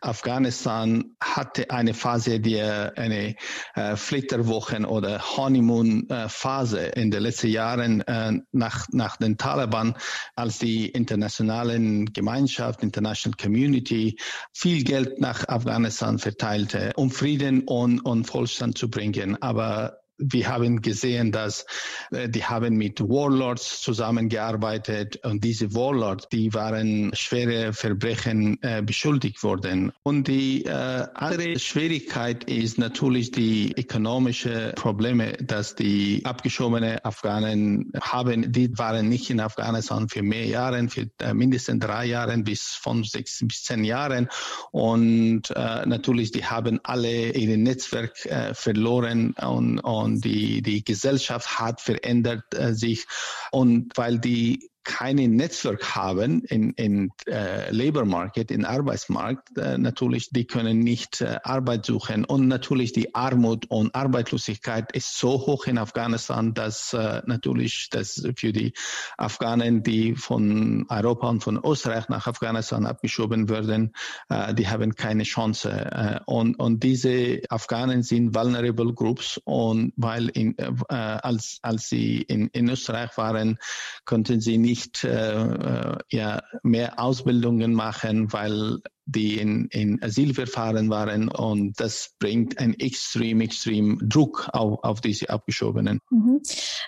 Afghanistan 0.00 1.16
hatte 1.20 1.70
eine 1.70 1.94
Phase, 1.94 2.40
die 2.40 2.60
eine 2.60 3.36
äh, 3.74 3.96
Flitterwochen 3.96 4.84
oder 4.84 5.36
Honeymoon-Phase 5.36 6.80
in 6.80 7.10
den 7.10 7.22
letzten 7.22 7.48
Jahren 7.48 8.02
äh, 8.02 8.32
nach, 8.52 8.86
nach 8.92 9.16
den 9.16 9.38
Taliban, 9.38 9.96
als 10.36 10.58
die 10.58 10.88
internationalen 10.88 12.12
Gemeinschaft, 12.12 12.82
International 12.82 13.36
Community 13.40 14.18
viel 14.52 14.84
Geld 14.84 15.20
nach 15.20 15.48
Afghanistan 15.48 15.72
Afghanistan 15.72 16.18
verteilte, 16.42 16.92
um 16.96 17.12
Frieden 17.12 17.62
und, 17.62 18.00
und 18.00 18.34
Wohlstand 18.34 18.76
zu 18.76 18.90
bringen. 18.90 19.40
Aber 19.40 20.01
wir 20.22 20.48
haben 20.48 20.82
gesehen, 20.82 21.32
dass 21.32 21.66
äh, 22.10 22.28
die 22.28 22.44
haben 22.44 22.76
mit 22.76 23.00
Warlords 23.00 23.80
zusammengearbeitet 23.80 25.24
und 25.24 25.42
diese 25.42 25.74
Warlords, 25.74 26.28
die 26.30 26.52
waren 26.54 27.10
schwere 27.14 27.72
Verbrechen 27.72 28.58
äh, 28.62 28.82
beschuldigt 28.82 29.42
worden. 29.42 29.92
Und 30.02 30.28
die 30.28 30.64
äh, 30.64 30.70
andere 31.14 31.58
Schwierigkeit 31.58 32.44
ist 32.44 32.78
natürlich 32.78 33.30
die 33.30 33.72
ökonomische 33.76 34.72
Probleme, 34.76 35.32
dass 35.32 35.74
die 35.74 36.22
abgeschobene 36.24 37.04
Afghanen 37.04 37.92
haben. 38.00 38.52
Die 38.52 38.76
waren 38.78 39.08
nicht 39.08 39.30
in 39.30 39.40
Afghanistan 39.40 40.08
für 40.08 40.22
mehr 40.22 40.46
Jahre, 40.46 40.88
für 40.88 41.08
äh, 41.20 41.34
mindestens 41.34 41.80
drei 41.80 42.06
Jahre 42.06 42.36
bis 42.38 42.62
von 42.62 43.04
sechs 43.04 43.40
bis 43.42 43.64
zehn 43.64 43.84
Jahren. 43.84 44.28
Und 44.70 45.50
äh, 45.50 45.86
natürlich, 45.86 46.32
die 46.32 46.44
haben 46.44 46.80
alle 46.82 47.32
ihr 47.32 47.56
Netzwerk 47.56 48.12
verloren 48.54 49.34
und, 49.40 49.78
und 49.80 50.11
und 50.12 50.24
die, 50.24 50.62
die 50.62 50.84
Gesellschaft 50.84 51.58
hat 51.58 51.80
verändert 51.80 52.44
äh, 52.54 52.74
sich. 52.74 53.06
Und 53.50 53.92
weil 53.96 54.18
die 54.18 54.71
keine 54.84 55.28
Netzwerk 55.28 55.94
haben 55.94 56.44
in, 56.44 56.72
in 56.72 57.10
äh, 57.26 57.70
Labor 57.70 58.04
Market, 58.04 58.50
in 58.50 58.64
Arbeitsmarkt, 58.64 59.56
äh, 59.56 59.78
natürlich, 59.78 60.30
die 60.30 60.46
können 60.46 60.80
nicht 60.80 61.20
äh, 61.20 61.38
Arbeit 61.44 61.86
suchen. 61.86 62.24
Und 62.24 62.48
natürlich 62.48 62.92
die 62.92 63.14
Armut 63.14 63.66
und 63.70 63.94
Arbeitslosigkeit 63.94 64.92
ist 64.92 65.18
so 65.18 65.32
hoch 65.32 65.66
in 65.66 65.78
Afghanistan, 65.78 66.54
dass 66.54 66.92
äh, 66.92 67.22
natürlich 67.26 67.88
das 67.90 68.26
für 68.36 68.52
die 68.52 68.72
Afghanen, 69.16 69.82
die 69.82 70.14
von 70.14 70.86
Europa 70.88 71.28
und 71.28 71.42
von 71.42 71.60
Österreich 71.64 72.08
nach 72.08 72.26
Afghanistan 72.26 72.86
abgeschoben 72.86 73.48
werden, 73.48 73.92
äh, 74.28 74.54
die 74.54 74.68
haben 74.68 74.94
keine 74.94 75.22
Chance. 75.22 75.70
Äh, 75.70 76.20
und, 76.26 76.56
und 76.56 76.82
diese 76.82 77.40
Afghanen 77.48 78.02
sind 78.02 78.34
vulnerable 78.34 78.92
groups 78.94 79.40
und 79.44 79.92
weil 79.96 80.28
in, 80.30 80.56
äh, 80.58 80.72
als, 80.88 81.58
als 81.62 81.88
sie 81.88 82.22
in, 82.22 82.48
in 82.48 82.68
Österreich 82.68 83.16
waren, 83.16 83.58
konnten 84.04 84.40
sie 84.40 84.58
nicht 84.58 84.71
nicht 84.72 85.04
äh, 85.04 85.42
äh, 85.42 85.98
ja, 86.08 86.40
mehr 86.62 86.98
Ausbildungen 86.98 87.74
machen, 87.74 88.32
weil 88.32 88.78
die 89.12 89.38
in, 89.38 89.66
in 89.68 90.02
Asylverfahren 90.02 90.90
waren 90.90 91.28
und 91.28 91.78
das 91.78 92.10
bringt 92.18 92.58
einen 92.58 92.74
extrem, 92.80 93.40
extrem 93.40 93.98
Druck 94.08 94.48
auf, 94.52 94.82
auf 94.82 95.00
diese 95.00 95.30
Abgeschobenen. 95.30 96.00
Mhm. 96.10 96.42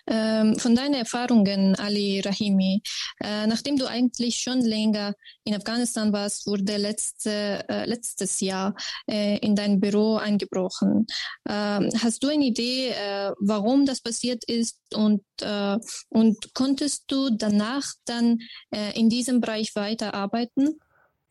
Ähm, 0.07 0.59
von 0.59 0.75
deinen 0.75 0.95
Erfahrungen, 0.95 1.77
Ali 1.77 2.21
Rahimi, 2.21 2.83
äh, 3.21 3.47
nachdem 3.47 3.77
du 3.77 3.87
eigentlich 3.87 4.37
schon 4.39 4.61
länger 4.61 5.15
in 5.45 5.55
Afghanistan 5.55 6.13
warst, 6.13 6.47
wurde 6.47 6.77
letzte, 6.77 7.65
äh, 7.69 7.87
letztes 7.87 8.41
Jahr 8.41 8.75
äh, 9.07 9.39
in 9.39 9.55
dein 9.55 9.81
Büro 9.81 10.17
eingebrochen. 10.17 11.07
Ähm, 11.49 11.91
hast 12.03 12.23
du 12.23 12.29
eine 12.29 12.45
Idee, 12.45 12.91
äh, 12.91 13.33
warum 13.39 13.87
das 13.87 14.01
passiert 14.01 14.45
ist 14.45 14.79
und, 14.95 15.23
äh, 15.43 15.79
und 16.09 16.55
konntest 16.55 17.05
du 17.09 17.31
danach 17.31 17.85
dann 18.05 18.39
äh, 18.71 18.99
in 18.99 19.09
diesem 19.09 19.41
Bereich 19.41 19.75
weiterarbeiten? 19.77 20.81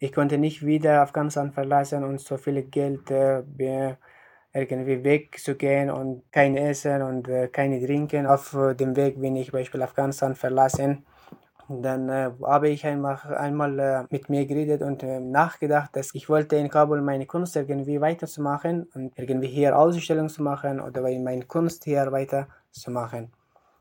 Ich 0.04 0.12
konnte 0.12 0.38
nicht 0.38 0.66
wieder 0.66 1.02
Afghanistan 1.02 1.54
verlassen 1.54 2.04
und 2.04 2.20
so 2.20 2.36
viel 2.36 2.62
Geld 2.64 3.10
äh, 3.10 3.42
irgendwie 4.54 5.02
wegzugehen 5.02 5.90
und 5.90 6.30
kein 6.30 6.58
Essen 6.58 7.02
und 7.02 7.30
äh, 7.30 7.48
keine 7.48 7.80
Trinken. 7.84 8.28
Auf 8.28 8.54
dem 8.78 8.98
Weg 8.98 9.22
bin 9.22 9.38
ich 9.38 9.54
beispielsweise 9.54 9.86
Afghanistan 9.86 10.36
verlassen. 10.36 11.06
Dann 11.70 12.10
äh, 12.10 12.32
habe 12.44 12.68
ich 12.68 12.86
einfach 12.86 13.30
einmal 13.30 13.80
äh, 13.80 14.04
mit 14.10 14.30
mir 14.30 14.46
geredet 14.46 14.82
und 14.82 15.04
äh, 15.04 15.22
nachgedacht, 15.22 15.96
dass 15.96 16.14
ich 16.14 16.28
wollte 16.28 16.58
in 16.58 16.68
Kabul 16.70 17.02
meine 17.02 17.26
Kunst 17.26 17.56
irgendwie 17.56 18.02
weiterzumachen 18.02 18.90
und 18.94 19.18
irgendwie 19.18 19.48
hier 19.48 19.80
Ausstellungen 19.80 20.28
zu 20.28 20.44
machen 20.44 20.82
oder 20.82 21.02
meine 21.02 21.46
Kunst 21.46 21.86
hier 21.86 22.12
weiterzumachen. 22.12 23.32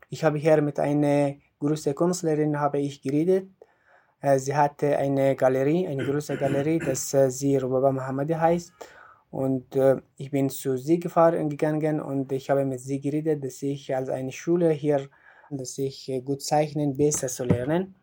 Ich 0.09 0.23
habe 0.23 0.37
hier 0.37 0.61
mit 0.61 0.79
einer 0.79 1.33
großen 1.59 1.93
Künstlerin 1.93 2.61
habe 2.61 2.79
ich 2.79 3.01
geredet 3.01 3.49
sie 4.39 4.55
hatte 4.55 4.97
eine 4.97 5.35
Galerie, 5.35 5.85
eine 5.85 6.05
große 6.05 6.37
Galerie, 6.37 6.79
das 6.79 7.13
äh, 7.13 7.29
sie 7.29 7.57
Rubaba 7.57 7.91
Mohammadi 7.91 8.33
heißt. 8.33 8.71
Und 9.31 9.75
äh, 9.75 9.97
ich 10.15 10.31
bin 10.31 10.49
zu 10.49 10.77
sie 10.77 10.99
gefahren 10.99 11.49
gegangen 11.49 11.99
und 11.99 12.31
ich 12.31 12.49
habe 12.49 12.63
mit 12.63 12.79
sie 12.79 13.01
geredet, 13.01 13.43
dass 13.43 13.61
ich 13.61 13.93
als 13.93 14.09
eine 14.09 14.31
Schule 14.31 14.69
hier, 14.69 15.09
dass 15.49 15.77
ich 15.77 16.09
gut 16.23 16.41
zeichnen, 16.41 16.95
besser 16.95 17.27
zu 17.27 17.43
lernen. 17.43 17.95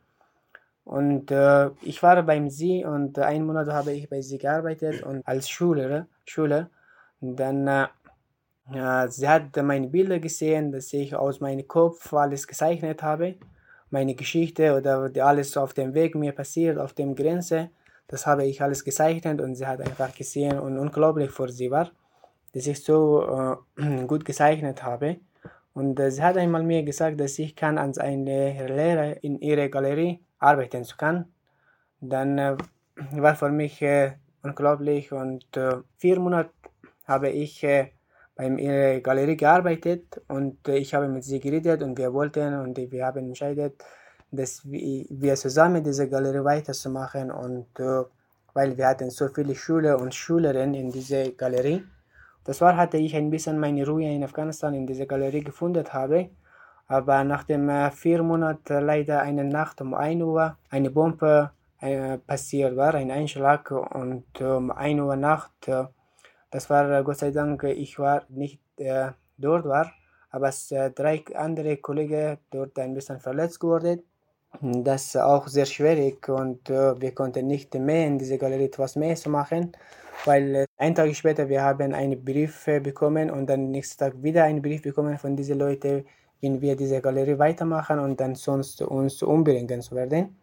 Und 0.85 1.31
äh, 1.31 1.71
ich 1.83 2.03
war 2.03 2.23
bei 2.23 2.47
sie 2.49 2.85
und 2.85 3.19
einen 3.19 3.47
Monat 3.47 3.69
habe 3.69 3.93
ich 3.93 4.11
bei 4.11 4.21
sie 4.21 4.39
gearbeitet 4.39 5.03
und 5.03 5.27
als 5.27 5.49
Schüler. 5.49 6.07
Schüler. 6.27 6.69
Dann 7.21 7.67
äh, 7.67 9.09
sie 9.09 9.27
hat 9.27 9.57
meine 9.57 9.89
Bilder 9.89 10.19
gesehen, 10.19 10.71
dass 10.71 10.93
ich 10.93 11.15
aus 11.15 11.41
meinem 11.41 11.67
Kopf 11.67 12.13
alles 12.13 12.47
gezeichnet 12.47 13.03
habe 13.03 13.37
meine 13.91 14.15
Geschichte 14.15 14.77
oder 14.77 15.11
alles 15.25 15.57
auf 15.57 15.75
dem 15.75 15.95
Weg 15.95 16.15
mir 16.15 16.33
passiert, 16.33 16.79
auf 16.79 16.93
dem 16.93 17.15
Grenze, 17.15 17.71
das 18.07 18.27
habe 18.27 18.45
ich 18.45 18.63
alles 18.63 18.85
gezeichnet 18.85 19.41
und 19.41 19.55
sie 19.55 19.67
hat 19.67 19.81
einfach 19.81 20.15
gesehen 20.15 20.59
und 20.59 20.79
unglaublich 20.79 21.31
für 21.31 21.49
sie 21.49 21.71
war, 21.71 21.91
dass 22.53 22.67
ich 22.67 22.83
so 22.83 23.59
äh, 23.77 24.05
gut 24.07 24.25
gezeichnet 24.25 24.83
habe. 24.83 25.19
Und 25.75 26.01
äh, 26.01 26.11
sie 26.11 26.23
hat 26.23 26.37
einmal 26.37 26.65
mir 26.65 26.83
gesagt, 26.83 27.21
dass 27.21 27.39
ich 27.39 27.55
kann 27.55 27.79
als 27.79 27.99
eine 27.99 28.67
Lehrer 28.67 29.23
in 29.23 29.39
ihrer 29.39 29.69
Galerie 29.69 30.21
arbeiten 30.41 30.85
kann. 30.99 31.27
Dann 32.01 32.39
äh, 32.39 32.57
war 33.13 33.37
für 33.37 33.51
mich 33.51 33.81
äh, 33.83 34.13
unglaublich 34.43 35.13
und 35.13 35.57
äh, 35.57 35.77
vier 35.97 36.19
Monate 36.19 36.51
habe 37.05 37.31
ich 37.31 37.65
äh, 38.41 38.51
bei 38.51 38.63
ihrer 38.63 39.01
Galerie 39.01 39.37
gearbeitet 39.37 40.21
und 40.29 40.67
ich 40.69 40.95
habe 40.95 41.09
mit 41.09 41.25
sie 41.25 41.41
geredet 41.41 41.83
und 41.83 41.99
wir 41.99 42.13
wollten 42.13 42.55
und 42.61 42.77
wir 42.77 43.07
haben 43.07 43.27
entschieden, 43.27 43.73
dass 44.31 44.63
wir 44.65 45.35
zusammen 45.37 45.83
diese 45.83 46.09
Galerie 46.09 46.45
weiterzumachen 46.45 47.31
und 47.31 47.67
weil 48.55 48.77
wir 48.77 48.87
hatten 48.89 49.11
so 49.11 49.29
viele 49.29 49.55
Schüler 49.55 50.01
und 50.01 50.15
Schülerinnen 50.15 50.75
in 50.75 50.91
dieser 50.91 51.31
Galerie. 51.31 51.85
Das 52.45 52.61
war, 52.61 52.77
hatte 52.77 52.97
ich 52.97 53.15
ein 53.15 53.31
bisschen 53.31 53.59
meine 53.59 53.87
Ruhe 53.87 54.11
in 54.11 54.25
Afghanistan 54.25 54.75
in 54.75 54.87
dieser 54.87 55.07
Galerie 55.07 55.45
gefunden 55.45 55.87
habe. 55.93 56.31
Aber 56.89 57.23
nachdem 57.23 57.69
äh, 57.69 57.91
vier 57.93 58.23
Monaten 58.23 58.85
leider 58.85 59.23
eine 59.23 59.45
Nacht 59.45 59.81
um 59.81 59.95
1 59.95 60.23
Uhr 60.23 60.57
eine 60.71 60.91
Bombe 60.91 61.53
äh, 61.81 62.19
passiert 62.19 62.77
war, 62.77 62.95
ein 62.95 63.11
Einschlag 63.13 63.71
und 63.71 64.41
um 64.41 64.73
1 64.73 65.01
Uhr 65.01 65.17
Nacht, 65.17 65.69
äh, 65.69 65.85
das 66.51 66.71
war 66.71 66.91
äh, 66.91 67.03
Gott 67.03 67.19
sei 67.19 67.31
Dank, 67.31 67.63
ich 67.65 67.99
war 67.99 68.25
nicht 68.29 68.61
äh, 68.79 69.13
dort 69.39 69.65
war, 69.65 69.93
aber 70.31 70.51
äh, 70.71 70.91
drei 70.91 71.25
andere 71.35 71.77
Kollegen 71.79 72.39
dort 72.51 72.79
ein 72.79 72.95
bisschen 72.95 73.21
verletzt 73.21 73.63
wurden. 73.63 74.03
Das 74.61 75.07
ist 75.07 75.17
auch 75.17 75.47
sehr 75.47 75.67
schwierig 75.67 76.29
und 76.29 76.69
wir 76.69 77.15
konnten 77.15 77.47
nicht 77.47 77.73
mehr 77.75 78.09
in 78.09 78.19
dieser 78.19 78.37
Galerie 78.37 78.65
etwas 78.65 78.97
mehr 78.97 79.15
zu 79.15 79.31
machen 79.31 79.73
weil 80.25 80.55
äh, 80.55 80.67
ein 80.77 80.95
Tag 80.95 81.15
später 81.15 81.49
wir 81.49 81.63
haben 81.63 81.95
einen 81.95 82.25
Brief 82.25 82.67
äh, 82.67 82.81
bekommen 82.81 83.31
und 83.31 83.47
dann 83.49 83.71
nächsten 83.71 83.99
Tag 83.99 84.23
wieder 84.23 84.45
einen 84.45 84.63
Brief 84.63 84.83
bekommen 84.83 85.19
von 85.19 85.37
diesen 85.37 85.59
Leuten, 85.59 86.05
wenn 86.41 86.61
wir 86.61 86.77
diese 86.77 87.01
Galerie 87.01 87.39
weitermachen 87.39 87.99
und 87.99 88.21
dann 88.21 88.35
sonst 88.35 88.83
uns 88.83 89.23
umbringen 89.23 89.81
zu 89.81 89.95
werden. 89.95 90.37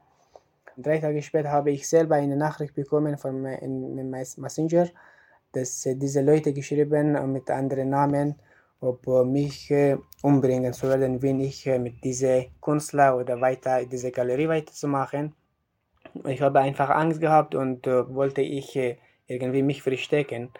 Drei 0.78 1.00
Tage 1.00 1.22
später 1.24 1.52
habe 1.52 1.72
ich 1.72 1.88
selber 1.88 2.16
eine 2.16 2.36
Nachricht 2.36 2.76
bekommen 2.76 3.18
von 3.18 3.42
meinem 3.42 4.10
Messenger, 4.10 4.88
dass 5.58 5.86
äh, 5.86 5.96
diese 5.96 6.22
Leute 6.22 6.54
geschrieben 6.54 7.32
mit 7.32 7.50
anderen 7.50 7.90
Namen, 7.90 8.36
ob 8.80 9.08
mich 9.26 9.74
umbringen 10.22 10.72
zu 10.72 10.88
werden, 10.88 11.20
wenn 11.24 11.40
ich 11.40 11.66
mit 11.66 12.04
dieser 12.04 12.46
Künstler 12.62 13.18
oder 13.18 13.42
weiter 13.42 13.84
diese 13.86 14.12
Galerie 14.12 14.48
weiterzumachen. 14.48 15.34
Ich 16.26 16.42
habe 16.44 16.60
einfach 16.60 16.92
Angst 16.92 17.20
gehabt 17.20 17.56
und 17.56 17.88
wollte 17.88 18.44
ich 18.44 18.78
irgendwie 19.28 19.64
mich 19.64 19.82
verstecken. 19.82 20.52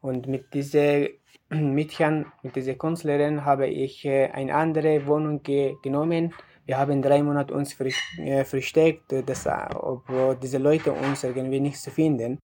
Und 0.00 0.26
mit 0.26 0.52
dieser 0.54 1.06
Mädchen, 1.50 2.26
mit 2.42 2.56
dieser 2.56 2.74
Künstlerin 2.74 3.44
habe 3.44 3.66
ich 3.66 4.04
äh, 4.04 4.30
eine 4.30 4.54
andere 4.54 5.06
Wohnung 5.06 5.42
ge 5.42 5.74
genommen. 5.82 6.32
Wir 6.64 6.78
haben 6.78 7.02
drei 7.02 7.22
Monate 7.22 7.52
uns 7.52 7.78
äh, 7.80 8.44
versteckt, 8.44 9.12
dass, 9.26 9.46
äh, 9.46 9.74
ob 9.74 10.04
diese 10.40 10.58
Leute 10.58 10.92
uns 10.92 11.24
irgendwie 11.24 11.60
nicht 11.60 11.78
zu 11.78 11.90
finden. 11.90 12.38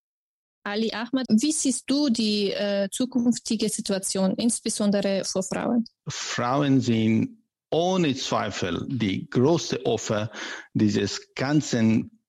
Ali 0.66 0.92
Ahmad, 0.92 1.26
wie 1.28 1.52
siehst 1.52 1.84
du 1.86 2.08
die 2.08 2.50
äh, 2.50 2.88
zukünftige 2.90 3.68
Situation, 3.68 4.34
insbesondere 4.34 5.24
für 5.24 5.44
Frauen? 5.44 5.84
Frauen 6.08 6.80
sind 6.80 7.38
ohne 7.70 8.16
Zweifel 8.16 8.84
die 8.88 9.30
größte 9.30 9.86
Opfer 9.86 10.32
dieses 10.74 11.34
ganzen 11.34 12.20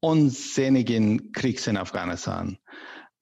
unsinnigen 0.00 1.32
Kriegs 1.32 1.66
in 1.66 1.78
Afghanistan 1.78 2.58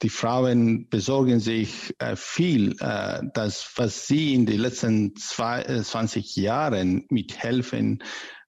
die 0.02 0.10
Frauen 0.10 0.88
besorgen 0.90 1.40
sich 1.40 1.94
äh, 1.98 2.14
viel, 2.14 2.76
äh, 2.80 3.22
das, 3.32 3.70
was 3.76 4.06
sie 4.06 4.34
in 4.34 4.44
den 4.44 4.60
letzten 4.60 5.16
zwei, 5.16 5.62
äh, 5.62 5.82
20 5.82 6.36
Jahren 6.36 7.06
mit 7.08 7.38
Helfen 7.38 8.02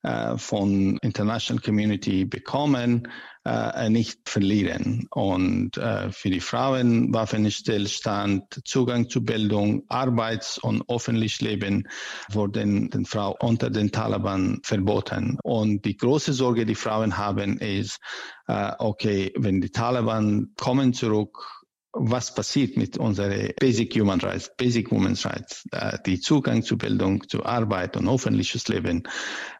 äh, 0.06 0.38
von 0.38 0.98
International 0.98 1.60
Community 1.60 2.24
bekommen, 2.24 3.08
äh, 3.44 3.90
nicht 3.90 4.28
verlieren. 4.28 5.08
Und 5.10 5.76
äh, 5.78 6.12
für 6.12 6.30
die 6.30 6.40
Frauen 6.40 7.12
Waffenstillstand, 7.12 8.62
Zugang 8.64 9.08
zu 9.08 9.24
Bildung, 9.24 9.82
Arbeits- 9.88 10.58
und 10.58 10.88
öffentliches 10.88 11.40
Leben 11.40 11.88
wurden 12.30 12.88
den 12.90 13.04
Frauen 13.04 13.34
unter 13.40 13.68
den 13.68 13.90
Taliban 13.90 14.60
verboten. 14.62 15.38
Und 15.42 15.84
die 15.84 15.96
große 15.96 16.32
Sorge, 16.32 16.66
die 16.66 16.76
Frauen 16.76 17.16
haben, 17.18 17.58
ist, 17.58 17.98
äh, 18.46 18.72
okay, 18.78 19.32
wenn 19.36 19.60
die 19.60 19.70
Taliban 19.70 20.52
kommen 20.56 20.92
zurück, 20.92 21.55
was 21.98 22.34
passiert 22.34 22.76
mit 22.76 22.98
unseren 22.98 23.50
Basic 23.58 23.94
Human 23.94 24.20
Rights, 24.20 24.50
Basic 24.56 24.90
Women's 24.90 25.24
Rights, 25.24 25.66
die 26.04 26.20
Zugang 26.20 26.62
zu 26.62 26.76
Bildung, 26.76 27.26
zu 27.28 27.44
Arbeit 27.44 27.96
und 27.96 28.08
öffentliches 28.08 28.68
Leben, 28.68 29.04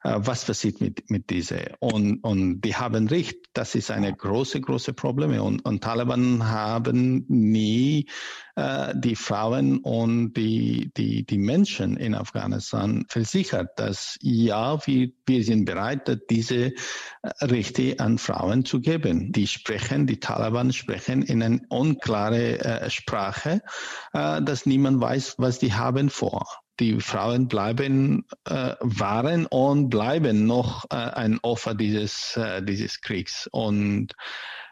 äh, 0.04 0.14
was 0.16 0.44
passiert 0.44 0.80
mit, 0.80 1.10
mit 1.10 1.30
diese? 1.30 1.74
Und, 1.80 2.22
und 2.22 2.60
die 2.60 2.76
haben 2.76 3.08
recht, 3.08 3.38
das 3.54 3.74
ist 3.74 3.90
eine 3.90 4.14
große, 4.14 4.60
große 4.60 4.92
Probleme 4.92 5.42
und, 5.42 5.64
und 5.64 5.82
Taliban 5.82 6.48
haben 6.48 7.24
nie 7.28 8.06
äh, 8.56 8.94
die 8.96 9.16
Frauen 9.16 9.78
und 9.78 10.32
die, 10.32 10.90
die, 10.96 11.24
die 11.24 11.38
Menschen 11.38 11.96
in 11.96 12.14
Afghanistan 12.14 13.04
versichert, 13.08 13.78
dass 13.78 14.18
ja, 14.22 14.84
wir, 14.86 15.10
wir 15.26 15.44
sind 15.44 15.64
bereit, 15.64 16.22
diese 16.30 16.72
Rechte 17.40 18.00
an 18.00 18.18
Frauen 18.18 18.64
zu 18.64 18.80
geben. 18.80 19.32
Die 19.32 19.46
sprechen, 19.46 20.06
die 20.06 20.20
Taliban 20.20 20.72
sprechen 20.72 21.22
in 21.22 21.42
einer 21.42 21.60
unklare 21.68 22.58
äh, 22.60 22.90
Sprache, 22.90 23.62
äh, 24.12 24.42
dass 24.42 24.66
niemand 24.66 25.00
weiß, 25.00 25.36
was 25.38 25.58
die 25.58 25.74
haben 25.74 26.10
vor 26.10 26.65
die 26.80 27.00
Frauen 27.00 27.48
bleiben, 27.48 28.26
äh, 28.44 28.74
waren 28.80 29.46
und 29.46 29.88
bleiben 29.88 30.46
noch 30.46 30.84
äh, 30.90 30.96
ein 30.96 31.38
Opfer 31.42 31.74
dieses, 31.74 32.36
äh, 32.36 32.62
dieses 32.62 33.00
Kriegs. 33.00 33.48
Und 33.50 34.14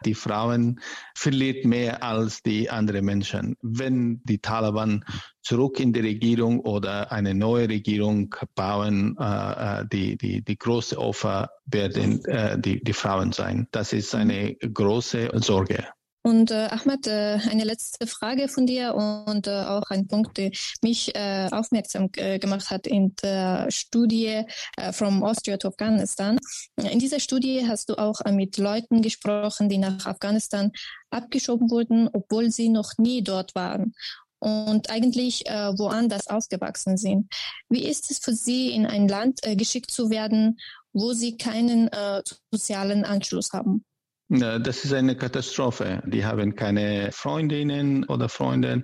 die 0.03 0.13
Frauen 0.13 0.79
verliert 1.15 1.65
mehr 1.65 2.03
als 2.03 2.43
die 2.43 2.69
anderen 2.69 3.05
Menschen. 3.05 3.55
Wenn 3.61 4.21
die 4.23 4.39
Taliban 4.39 5.03
zurück 5.41 5.79
in 5.79 5.93
die 5.93 6.01
Regierung 6.01 6.59
oder 6.59 7.11
eine 7.11 7.33
neue 7.33 7.69
Regierung 7.69 8.35
bauen, 8.55 9.17
äh, 9.19 9.81
äh 9.81 9.85
die, 9.91 10.17
die, 10.17 10.43
die 10.43 10.57
große 10.57 10.97
Opfer 10.97 11.49
werden 11.65 12.23
äh, 12.25 12.59
die, 12.59 12.83
die 12.83 12.93
Frauen 12.93 13.31
sein. 13.31 13.67
Das 13.71 13.93
ist 13.93 14.13
eine 14.13 14.55
große 14.55 15.31
Sorge. 15.35 15.87
Und 16.25 16.49
äh, 16.49 16.69
Ahmad, 16.71 17.05
äh, 17.05 17.37
eine 17.51 17.65
letzte 17.65 18.07
Frage 18.07 18.47
von 18.47 18.65
dir 18.65 18.95
und 18.95 19.45
äh, 19.45 19.51
auch 19.51 19.91
ein 19.91 20.07
Punkt, 20.07 20.37
der 20.37 20.49
mich 20.81 21.13
äh, 21.13 21.49
aufmerksam 21.51 22.09
äh, 22.15 22.39
gemacht 22.39 22.71
hat 22.71 22.87
in 22.87 23.15
der 23.21 23.67
Studie 23.69 24.41
äh, 24.75 24.91
From 24.91 25.23
Austria 25.23 25.57
to 25.57 25.67
Afghanistan. 25.67 26.39
In 26.77 26.97
dieser 26.97 27.19
Studie 27.19 27.67
hast 27.67 27.89
du 27.89 27.99
auch 27.99 28.21
äh, 28.21 28.31
mit 28.31 28.57
Leuten 28.57 29.03
gesprochen, 29.03 29.69
die 29.69 29.77
nach 29.77 30.07
Afghanistan 30.07 30.71
abgeschoben 31.11 31.69
wurden, 31.69 32.09
obwohl 32.11 32.49
sie 32.49 32.69
noch 32.69 32.93
nie 32.97 33.21
dort 33.21 33.53
waren 33.53 33.93
und 34.39 34.89
eigentlich 34.89 35.45
äh, 35.45 35.77
woanders 35.77 36.25
aufgewachsen 36.25 36.97
sind. 36.97 37.31
Wie 37.69 37.87
ist 37.87 38.09
es 38.09 38.17
für 38.17 38.33
Sie, 38.33 38.71
in 38.71 38.87
ein 38.87 39.07
Land 39.07 39.45
äh, 39.45 39.55
geschickt 39.55 39.91
zu 39.91 40.09
werden, 40.09 40.57
wo 40.91 41.13
Sie 41.13 41.37
keinen 41.37 41.87
äh, 41.89 42.23
sozialen 42.51 43.05
Anschluss 43.05 43.51
haben? 43.53 43.85
Das 44.27 44.83
ist 44.83 44.91
eine 44.91 45.15
Katastrophe. 45.15 46.01
Die 46.07 46.25
haben 46.25 46.55
keine 46.55 47.11
Freundinnen 47.11 48.05
oder 48.05 48.27
Freunde, 48.27 48.81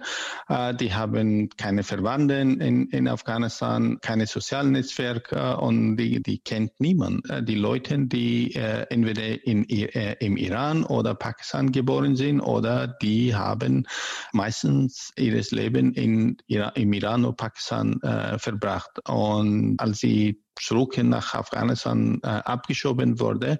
äh, 0.47 0.75
die 0.75 0.93
haben 0.93 1.49
keine 1.57 1.81
Verwandten 1.81 2.61
in, 2.61 2.89
in 2.89 3.07
Afghanistan, 3.07 3.97
keine 4.01 4.27
sozialen 4.27 4.73
Netzwerke 4.73 5.57
und 5.57 5.97
die, 5.97 6.21
die 6.21 6.37
kennt 6.37 6.79
niemand. 6.79 7.27
Äh, 7.27 7.41
die 7.41 7.55
Leute, 7.55 7.97
die 8.05 8.53
äh, 8.53 8.85
entweder 8.91 9.43
in, 9.43 9.63
im 9.63 10.37
Iran 10.37 10.83
oder 10.83 11.15
Pakistan 11.15 11.71
geboren 11.71 12.15
sind 12.15 12.39
oder 12.39 12.87
die 13.01 13.33
haben 13.33 13.87
meistens 14.33 15.11
ihres 15.17 15.49
Leben 15.49 15.93
in, 15.93 16.37
im 16.47 16.93
Iran 16.93 17.25
oder 17.25 17.35
Pakistan 17.35 17.99
verbracht. 18.37 18.91
Und 19.07 19.79
als 19.79 19.99
sie 19.99 20.41
zurück 20.59 20.97
nach 20.97 21.33
Afghanistan 21.33 22.19
äh, 22.23 22.27
abgeschoben 22.27 23.19
wurde, 23.19 23.59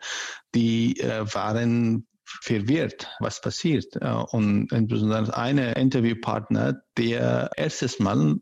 die 0.54 1.00
äh, 1.00 1.26
waren 1.34 2.08
verwirrt, 2.24 3.10
was 3.20 3.42
passiert. 3.42 3.96
Äh, 4.00 4.10
und 4.10 4.72
insbesondere 4.72 5.36
eine 5.36 5.74
Interviewpartner, 5.74 6.82
der 6.98 7.52
erstes 7.56 8.00
Mal 8.00 8.38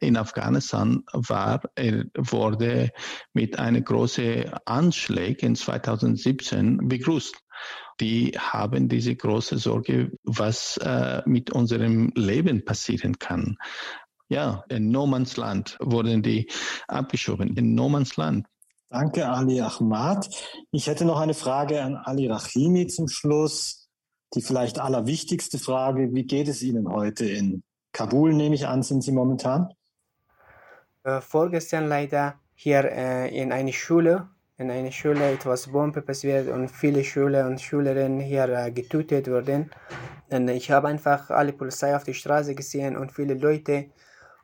in 0.00 0.16
Afghanistan 0.16 1.04
war, 1.12 1.62
er 1.76 2.04
wurde 2.16 2.90
mit 3.32 3.58
einer 3.58 3.80
großen 3.80 4.52
Anschlag 4.64 5.42
in 5.42 5.56
2017 5.56 6.88
begrüßt. 6.88 7.36
Die 8.00 8.32
haben 8.36 8.88
diese 8.88 9.14
große 9.14 9.58
Sorge, 9.58 10.10
was 10.24 10.76
äh, 10.78 11.22
mit 11.26 11.52
unserem 11.52 12.10
Leben 12.16 12.64
passieren 12.64 13.18
kann. 13.18 13.56
Ja, 14.34 14.64
in 14.68 14.90
No 14.90 15.06
Man's 15.06 15.36
Land 15.36 15.76
wurden 15.78 16.20
die 16.20 16.50
abgeschoben. 16.88 17.56
In 17.56 17.76
No 17.76 17.88
Man's 17.88 18.16
Land. 18.16 18.48
Danke, 18.88 19.28
Ali 19.28 19.60
Ahmad. 19.60 20.28
Ich 20.72 20.88
hätte 20.88 21.04
noch 21.04 21.20
eine 21.20 21.34
Frage 21.34 21.80
an 21.80 21.94
Ali 21.94 22.26
Rahimi 22.26 22.88
zum 22.88 23.06
Schluss. 23.06 23.86
Die 24.34 24.42
vielleicht 24.42 24.80
allerwichtigste 24.80 25.60
Frage. 25.60 26.12
Wie 26.14 26.24
geht 26.24 26.48
es 26.48 26.62
Ihnen 26.62 26.88
heute 26.88 27.26
in 27.26 27.62
Kabul, 27.92 28.32
nehme 28.34 28.56
ich 28.56 28.66
an, 28.66 28.82
sind 28.82 29.04
Sie 29.04 29.12
momentan? 29.12 29.68
Äh, 31.04 31.20
vorgestern 31.20 31.86
leider 31.88 32.34
hier 32.56 32.90
äh, 32.90 33.40
in 33.40 33.52
einer 33.52 33.70
Schule, 33.70 34.30
in 34.58 34.68
einer 34.68 34.90
Schule 34.90 35.30
etwas 35.30 35.68
Bombe 35.68 36.02
passiert 36.02 36.48
und 36.48 36.70
viele 36.72 37.04
Schüler 37.04 37.46
und 37.46 37.60
Schülerinnen 37.60 38.18
hier 38.18 38.48
äh, 38.48 38.72
getötet 38.72 39.28
wurden. 39.28 39.70
Und 40.28 40.48
ich 40.48 40.72
habe 40.72 40.88
einfach 40.88 41.30
alle 41.30 41.52
Polizei 41.52 41.94
auf 41.94 42.02
die 42.02 42.14
Straße 42.14 42.56
gesehen 42.56 42.96
und 42.96 43.12
viele 43.12 43.34
Leute 43.34 43.90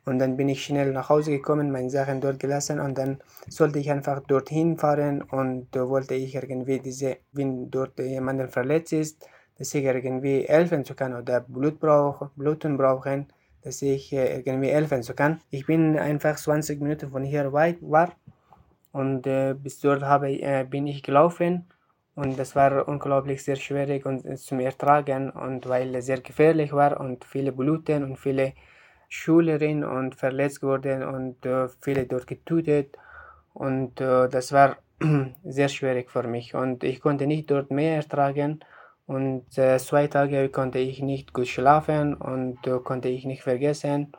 Und 0.05 0.19
dann 0.19 0.35
bin 0.35 0.49
ich 0.49 0.63
schnell 0.63 0.91
nach 0.91 1.09
Hause 1.09 1.31
gekommen, 1.31 1.71
meine 1.71 1.89
Sachen 1.89 2.21
dort 2.21 2.39
gelassen 2.39 2.79
und 2.79 2.97
dann 2.97 3.19
sollte 3.47 3.79
ich 3.79 3.91
einfach 3.91 4.19
dorthin 4.21 4.77
fahren 4.77 5.21
und 5.21 5.67
da 5.71 5.87
wollte 5.87 6.15
ich 6.15 6.33
irgendwie 6.33 6.79
diese, 6.79 7.17
wenn 7.33 7.69
dort 7.69 7.99
jemand 7.99 8.51
verletzt 8.51 8.93
ist, 8.93 9.27
dass 9.57 9.75
ich 9.75 9.83
irgendwie 9.83 10.45
helfen 10.47 10.83
zu 10.85 10.95
kann 10.95 11.13
oder 11.13 11.41
Blut 11.41 11.79
brauch, 11.79 12.29
Bluten 12.35 12.77
brauchen, 12.77 13.27
dass 13.61 13.83
ich 13.83 14.11
irgendwie 14.11 14.69
helfen 14.69 15.03
zu 15.03 15.13
kann. 15.13 15.39
Ich 15.51 15.67
bin 15.67 15.99
einfach 15.99 16.35
20 16.35 16.81
Minuten 16.81 17.11
von 17.11 17.23
hier 17.23 17.53
weit 17.53 17.77
war 17.81 18.11
und 18.91 19.27
äh, 19.27 19.53
bis 19.53 19.79
dort 19.79 20.01
habe, 20.01 20.31
äh, 20.31 20.65
bin 20.67 20.87
ich 20.87 21.03
gelaufen 21.03 21.67
und 22.15 22.37
das 22.37 22.55
war 22.55 22.87
unglaublich 22.87 23.43
sehr 23.43 23.55
schwierig 23.55 24.05
und 24.05 24.25
äh, 24.25 24.35
zum 24.35 24.59
Ertragen 24.59 25.29
und 25.29 25.67
weil 25.69 25.95
es 25.95 26.07
sehr 26.07 26.21
gefährlich 26.21 26.73
war 26.73 26.99
und 26.99 27.23
viele 27.23 27.51
Bluten 27.51 28.03
und 28.03 28.17
viele 28.17 28.53
Schülerinnen 29.11 29.83
und 29.83 30.15
verletzt 30.15 30.63
wurden 30.63 31.03
und 31.03 31.45
äh, 31.45 31.67
viele 31.81 32.05
dort 32.05 32.27
getötet. 32.27 32.97
Und 33.53 33.99
äh, 33.99 34.29
das 34.29 34.53
war 34.53 34.77
sehr 35.43 35.67
schwierig 35.67 36.09
für 36.09 36.23
mich. 36.23 36.55
Und 36.55 36.85
ich 36.85 37.01
konnte 37.01 37.27
nicht 37.27 37.51
dort 37.51 37.71
mehr 37.71 37.97
ertragen. 37.97 38.61
Und 39.07 39.57
äh, 39.57 39.77
zwei 39.79 40.07
Tage 40.07 40.47
konnte 40.47 40.79
ich 40.79 41.01
nicht 41.01 41.33
gut 41.33 41.49
schlafen 41.49 42.13
und 42.13 42.65
äh, 42.65 42.79
konnte 42.81 43.09
ich 43.09 43.25
nicht 43.25 43.43
vergessen, 43.43 44.13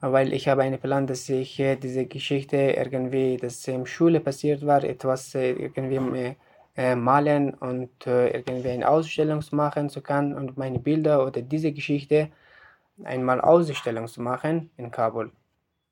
weil 0.00 0.32
ich 0.32 0.46
habe 0.46 0.62
einen 0.62 0.78
Plan, 0.78 1.08
dass 1.08 1.28
ich 1.28 1.58
äh, 1.58 1.74
diese 1.74 2.06
Geschichte 2.06 2.56
irgendwie, 2.56 3.36
das 3.36 3.66
in 3.66 3.84
Schule 3.84 4.20
passiert 4.20 4.64
war, 4.64 4.84
etwas 4.84 5.34
äh, 5.34 5.50
irgendwie 5.50 6.36
malen 6.96 7.54
und 7.54 8.04
irgendwie 8.04 8.70
eine 8.70 8.88
Ausstellung 8.88 9.44
machen 9.52 9.90
zu 9.90 10.02
können 10.02 10.34
und 10.34 10.58
meine 10.58 10.80
Bilder 10.80 11.24
oder 11.24 11.40
diese 11.40 11.70
Geschichte 11.70 12.30
einmal 13.02 13.40
Ausstellung 13.40 14.06
zu 14.08 14.20
machen 14.20 14.70
in 14.76 14.90
Kabul. 14.90 15.32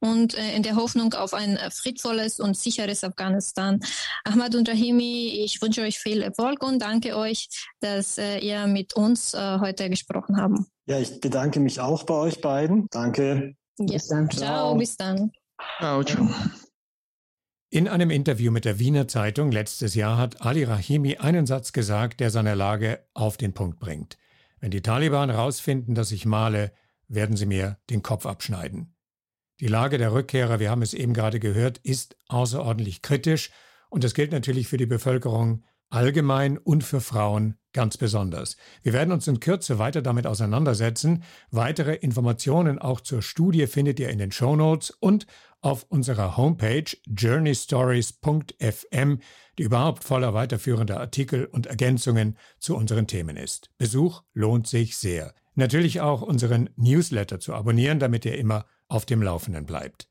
Und 0.01 0.37
äh, 0.37 0.57
in 0.57 0.65
der 0.65 0.75
Hoffnung 0.75 1.15
auf 1.15 1.33
ein 1.33 1.57
äh, 1.57 1.71
friedvolles 1.71 2.41
und 2.41 2.57
sicheres 2.57 3.05
Afghanistan. 3.05 3.81
Ahmad 4.25 4.57
und 4.57 4.69
Rahimi, 4.69 5.43
ich 5.45 5.63
wünsche 5.63 5.83
euch 5.83 5.99
viel 5.99 6.23
Erfolg 6.23 6.63
und 6.65 6.81
danke 6.81 7.17
euch, 7.17 7.49
dass 7.81 8.19
äh, 8.19 8.39
ihr 8.39 8.67
mit 8.67 8.95
uns 8.95 9.33
heute 9.35 9.89
gesprochen 9.89 10.41
habt. 10.41 10.59
Ja, 10.87 10.99
ich 10.99 11.21
bedanke 11.21 11.61
mich 11.61 11.79
auch 11.79 12.03
bei 12.03 12.15
euch 12.15 12.41
beiden. 12.41 12.89
Danke. 12.91 13.55
Ja. 13.79 13.87
Bis 13.87 14.09
dann. 14.09 14.31
Ciao, 14.31 14.75
bis 14.75 14.97
dann. 14.97 15.31
Ciao, 15.79 16.03
ciao. 16.03 16.29
In 17.71 17.89
einem 17.89 18.11
Interview 18.11 18.53
mit 18.53 18.65
der 18.65 18.79
Wiener 18.79 19.09
Zeitung 19.09 19.51
letztes 19.51 19.95
Jahr 19.95 20.19
hat 20.19 20.43
Ali 20.43 20.65
Rahimi 20.65 21.17
einen 21.17 21.47
Satz 21.47 21.73
gesagt, 21.73 22.21
der 22.21 22.31
seine 22.31 22.55
Lage 22.55 23.07
auf 23.15 23.37
den 23.37 23.55
Punkt 23.55 23.79
bringt. 23.79 24.19
Wenn 24.61 24.71
die 24.71 24.83
Taliban 24.83 25.31
herausfinden, 25.31 25.95
dass 25.95 26.13
ich 26.13 26.27
male, 26.27 26.73
werden 27.15 27.37
sie 27.37 27.47
mir 27.47 27.79
den 27.91 28.03
Kopf 28.03 28.27
abschneiden. 28.27 28.97
Die 29.61 29.69
Lage 29.69 29.99
der 29.99 30.13
Rückkehrer, 30.13 30.59
wir 30.59 30.71
haben 30.71 30.83
es 30.83 30.95
eben 30.95 31.15
gerade 31.15 31.39
gehört, 31.39 31.79
ist 31.79 32.17
außerordentlich 32.29 33.03
kritisch 33.03 33.51
und 33.91 34.03
das 34.03 34.15
gilt 34.15 34.33
natürlich 34.33 34.69
für 34.69 34.79
die 34.79 34.87
Bevölkerung 34.87 35.63
allgemein 35.93 36.59
und 36.59 36.85
für 36.85 37.01
Frauen 37.01 37.57
ganz 37.73 37.97
besonders. 37.97 38.57
Wir 38.83 38.93
werden 38.93 39.13
uns 39.13 39.27
in 39.29 39.41
Kürze 39.41 39.79
weiter 39.79 40.03
damit 40.03 40.27
auseinandersetzen. 40.27 41.23
Weitere 41.51 41.95
Informationen 41.95 42.79
auch 42.79 43.01
zur 43.01 43.23
Studie 43.23 43.67
findet 43.67 43.99
ihr 44.01 44.09
in 44.09 44.19
den 44.19 44.33
Show 44.33 44.57
Notes 44.57 44.91
und 44.91 45.27
auf 45.61 45.87
unserer 45.89 46.37
Homepage 46.37 46.85
journeystories.fm, 47.07 49.21
die 49.59 49.63
überhaupt 49.63 50.05
voller 50.05 50.35
weiterführender 50.35 50.99
Artikel 50.99 51.45
und 51.47 51.67
Ergänzungen 51.67 52.37
zu 52.59 52.77
unseren 52.77 53.07
Themen 53.07 53.37
ist. 53.37 53.71
Besuch 53.79 54.23
lohnt 54.33 54.67
sich 54.67 54.97
sehr. 54.97 55.35
Natürlich 55.55 56.01
auch 56.01 56.23
unseren 56.23 56.71
Newsletter 56.77 57.39
zu 57.39 57.55
abonnieren, 57.55 57.99
damit 57.99 58.25
ihr 58.25 58.39
immer 58.39 58.65
auf 58.89 59.05
dem 59.05 59.23
Laufenden 59.23 59.67
bleibt. 59.67 60.09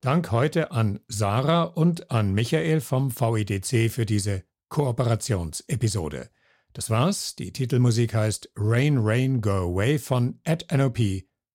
Dank 0.00 0.30
heute 0.30 0.70
an 0.70 1.00
Sarah 1.08 1.64
und 1.64 2.10
an 2.10 2.32
Michael 2.34 2.80
vom 2.80 3.10
VIDC 3.10 3.90
für 3.90 4.04
diese 4.04 4.44
Kooperationsepisode. 4.68 6.30
Das 6.74 6.90
war's. 6.90 7.36
Die 7.36 7.52
Titelmusik 7.52 8.14
heißt 8.14 8.50
Rain, 8.56 8.98
Rain, 8.98 9.40
Go 9.40 9.72
Away 9.72 9.98
von 9.98 10.40
Ed 10.44 10.66
NOP 10.70 10.98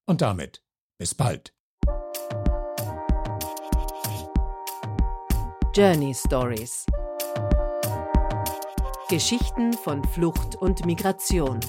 und 0.06 0.22
damit 0.22 0.64
bis 0.98 1.14
bald. 1.14 1.54
Journey 5.76 6.14
Stories 6.14 6.86
Geschichten 9.10 9.74
von 9.74 10.04
Flucht 10.06 10.56
und 10.56 10.86
Migration 10.86 11.60